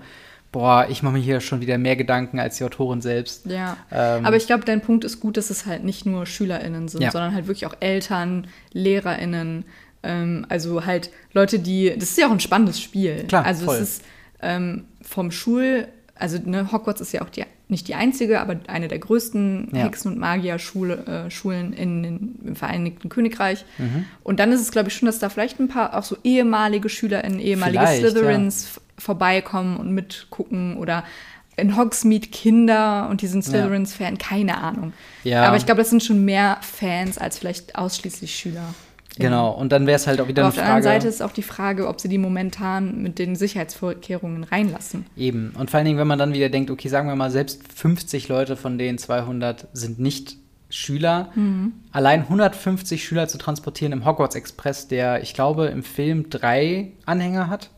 [0.52, 3.46] boah, ich mache mir hier schon wieder mehr Gedanken als die Autorin selbst.
[3.46, 3.76] Ja.
[3.90, 7.02] Ähm, aber ich glaube, dein Punkt ist gut, dass es halt nicht nur SchülerInnen sind,
[7.02, 7.10] ja.
[7.10, 9.64] sondern halt wirklich auch Eltern, LehrerInnen,
[10.02, 11.92] ähm, also halt Leute, die.
[11.94, 13.24] Das ist ja auch ein spannendes Spiel.
[13.28, 13.76] Klar, also voll.
[13.76, 14.02] es ist
[14.40, 18.88] ähm, vom Schul, also ne, Hogwarts ist ja auch die, nicht die einzige, aber eine
[18.88, 19.84] der größten ja.
[19.84, 23.64] Hexen- und Magierschulen äh, in, in, im Vereinigten Königreich.
[23.78, 24.06] Mhm.
[24.22, 26.88] Und dann ist es, glaube ich, schon, dass da vielleicht ein paar auch so ehemalige
[26.88, 28.82] SchülerInnen, ehemalige vielleicht, Slytherins ja.
[28.98, 31.04] Vorbeikommen und mitgucken oder
[31.56, 34.92] in Hogsmeade Kinder und die sind Slytherins-Fan, keine Ahnung.
[35.24, 35.44] Ja.
[35.44, 38.74] Aber ich glaube, das sind schon mehr Fans als vielleicht ausschließlich Schüler.
[39.18, 40.76] Genau, und dann wäre es halt auch wieder Aber eine auf der Frage.
[40.76, 45.06] anderen Seite ist auch die Frage, ob sie die momentan mit den Sicherheitsvorkehrungen reinlassen.
[45.16, 45.52] Eben.
[45.58, 48.28] Und vor allen Dingen, wenn man dann wieder denkt, okay, sagen wir mal, selbst 50
[48.28, 50.36] Leute von den 200 sind nicht
[50.70, 51.30] Schüler.
[51.34, 51.72] Mhm.
[51.92, 57.48] Allein 150 Schüler zu transportieren im Hogwarts Express, der, ich glaube, im Film drei Anhänger
[57.48, 57.70] hat,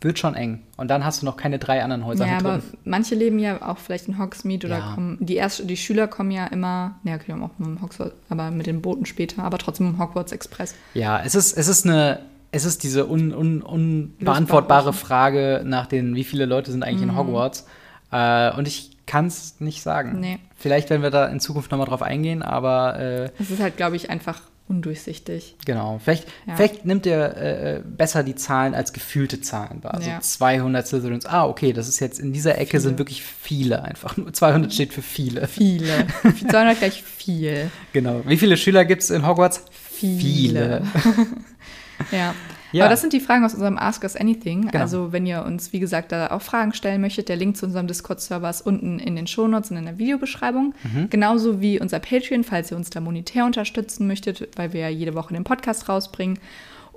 [0.00, 0.62] wird schon eng.
[0.76, 2.78] Und dann hast du noch keine drei anderen Häuser Ja, mit aber drin.
[2.84, 4.92] manche leben ja auch vielleicht in Hogsmeade oder Ja.
[4.94, 8.50] kommen, die erst, die Schüler kommen ja immer, ja, okay, auch mit dem Hogwarts, aber
[8.52, 10.74] mit den Booten später, aber trotzdem im Hogwarts Express.
[10.94, 12.20] Ja, es ist, es ist eine,
[12.52, 14.92] es ist diese un, un, unbeantwortbare.
[14.92, 17.16] Frage nach den, wie viele Leute sind eigentlich in Mhm.
[17.16, 17.66] Hogwarts.
[18.12, 20.20] Äh, und ich kann es nicht sagen.
[20.20, 20.38] Nee.
[20.56, 23.96] Vielleicht werden wir da in Zukunft nochmal drauf eingehen, aber äh, Es ist halt, glaube
[23.96, 25.56] ich, einfach undurchsichtig.
[25.64, 25.98] genau.
[26.02, 26.56] Vielleicht, Ja.
[26.56, 29.94] vielleicht nimmt ihr äh, besser die Zahlen als gefühlte Zahlen wahr.
[29.94, 30.20] Also Ja.
[30.20, 31.26] 200 Slytherins.
[31.26, 32.80] Ah, okay, das ist jetzt in dieser Ecke Viele.
[32.82, 34.16] sind wirklich viele einfach.
[34.16, 35.48] Nur 200 steht für viele.
[35.48, 36.06] Viele.
[36.48, 37.70] 200 gleich viel.
[37.92, 38.22] Genau.
[38.26, 39.64] Wie viele Schüler gibt es in Hogwarts?
[39.70, 40.82] Viele.
[42.12, 42.32] Ja.
[42.72, 42.84] Ja.
[42.84, 44.68] Aber das sind die Fragen aus unserem Ask Us Anything.
[44.68, 44.78] Genau.
[44.82, 47.86] Also, wenn ihr uns, wie gesagt, da auch Fragen stellen möchtet, der Link zu unserem
[47.86, 50.74] Discord-Server ist unten in den Shownotes und in der Videobeschreibung.
[50.82, 51.10] Mhm.
[51.10, 55.14] Genauso wie unser Patreon, falls ihr uns da monetär unterstützen möchtet, weil wir ja jede
[55.14, 56.38] Woche den Podcast rausbringen.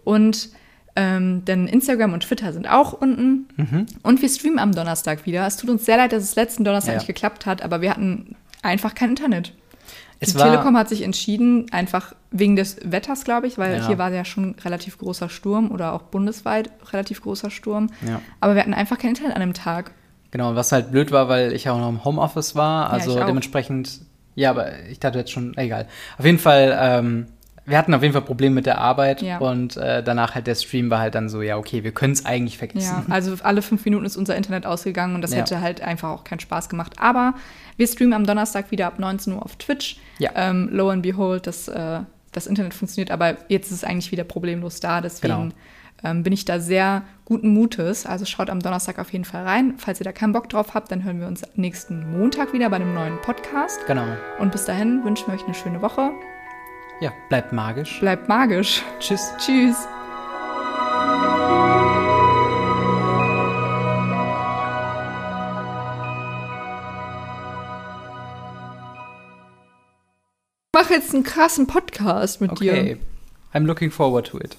[0.03, 0.49] Und
[0.95, 3.47] ähm, denn Instagram und Twitter sind auch unten.
[3.55, 3.85] Mhm.
[4.03, 5.47] Und wir streamen am Donnerstag wieder.
[5.47, 6.97] Es tut uns sehr leid, dass es letzten Donnerstag Ja.
[6.99, 9.53] nicht geklappt hat, aber wir hatten einfach kein Internet.
[10.23, 13.87] Es die Telekom hat sich entschieden, einfach wegen des Wetters, glaube ich, weil Ja.
[13.87, 17.89] hier war ja schon relativ großer Sturm oder auch bundesweit relativ großer Sturm.
[18.07, 18.21] Ja.
[18.39, 19.91] Aber wir hatten einfach kein Internet an dem Tag.
[20.29, 22.91] Genau, was halt blöd war, weil ich auch noch im Homeoffice war.
[22.91, 23.25] Also auch.
[23.25, 24.01] dementsprechend,
[24.35, 25.87] ja, aber ich dachte jetzt schon, egal.
[26.19, 27.25] Auf jeden Fall, ähm,
[27.65, 29.39] wir hatten auf jeden Fall Probleme mit der Arbeit Ja.
[29.39, 32.25] und äh, danach halt der Stream war halt dann so, ja, okay, wir können es
[32.25, 33.05] eigentlich vergessen.
[33.07, 35.37] Ja, also alle fünf Minuten ist unser Internet ausgegangen und das Ja.
[35.39, 36.93] hätte halt einfach auch keinen Spaß gemacht.
[36.99, 37.33] Aber
[37.81, 39.97] wir streamen am Donnerstag wieder ab 19 Uhr auf Twitch.
[40.19, 40.29] Ja.
[40.35, 42.01] Ähm, lo and behold, das, äh,
[42.31, 45.01] das Internet funktioniert, aber jetzt ist es eigentlich wieder problemlos da.
[45.01, 45.53] Deswegen Genau.
[46.03, 48.05] ähm, bin ich da sehr guten Mutes.
[48.05, 49.73] Also schaut am Donnerstag auf jeden Fall rein.
[49.77, 52.75] Falls ihr da keinen Bock drauf habt, dann hören wir uns nächsten Montag wieder bei
[52.75, 53.79] einem neuen Podcast.
[53.87, 54.05] Genau.
[54.39, 56.11] Und bis dahin wünschen wir euch eine schöne Woche.
[57.01, 57.99] Ja, bleibt magisch.
[57.99, 58.83] Bleibt magisch.
[58.99, 59.33] Tschüss.
[59.39, 59.87] Tschüss.
[70.81, 72.73] Mache jetzt einen krassen Podcast mit dir.
[72.73, 72.97] Okay.
[73.53, 74.57] I'm looking forward to it.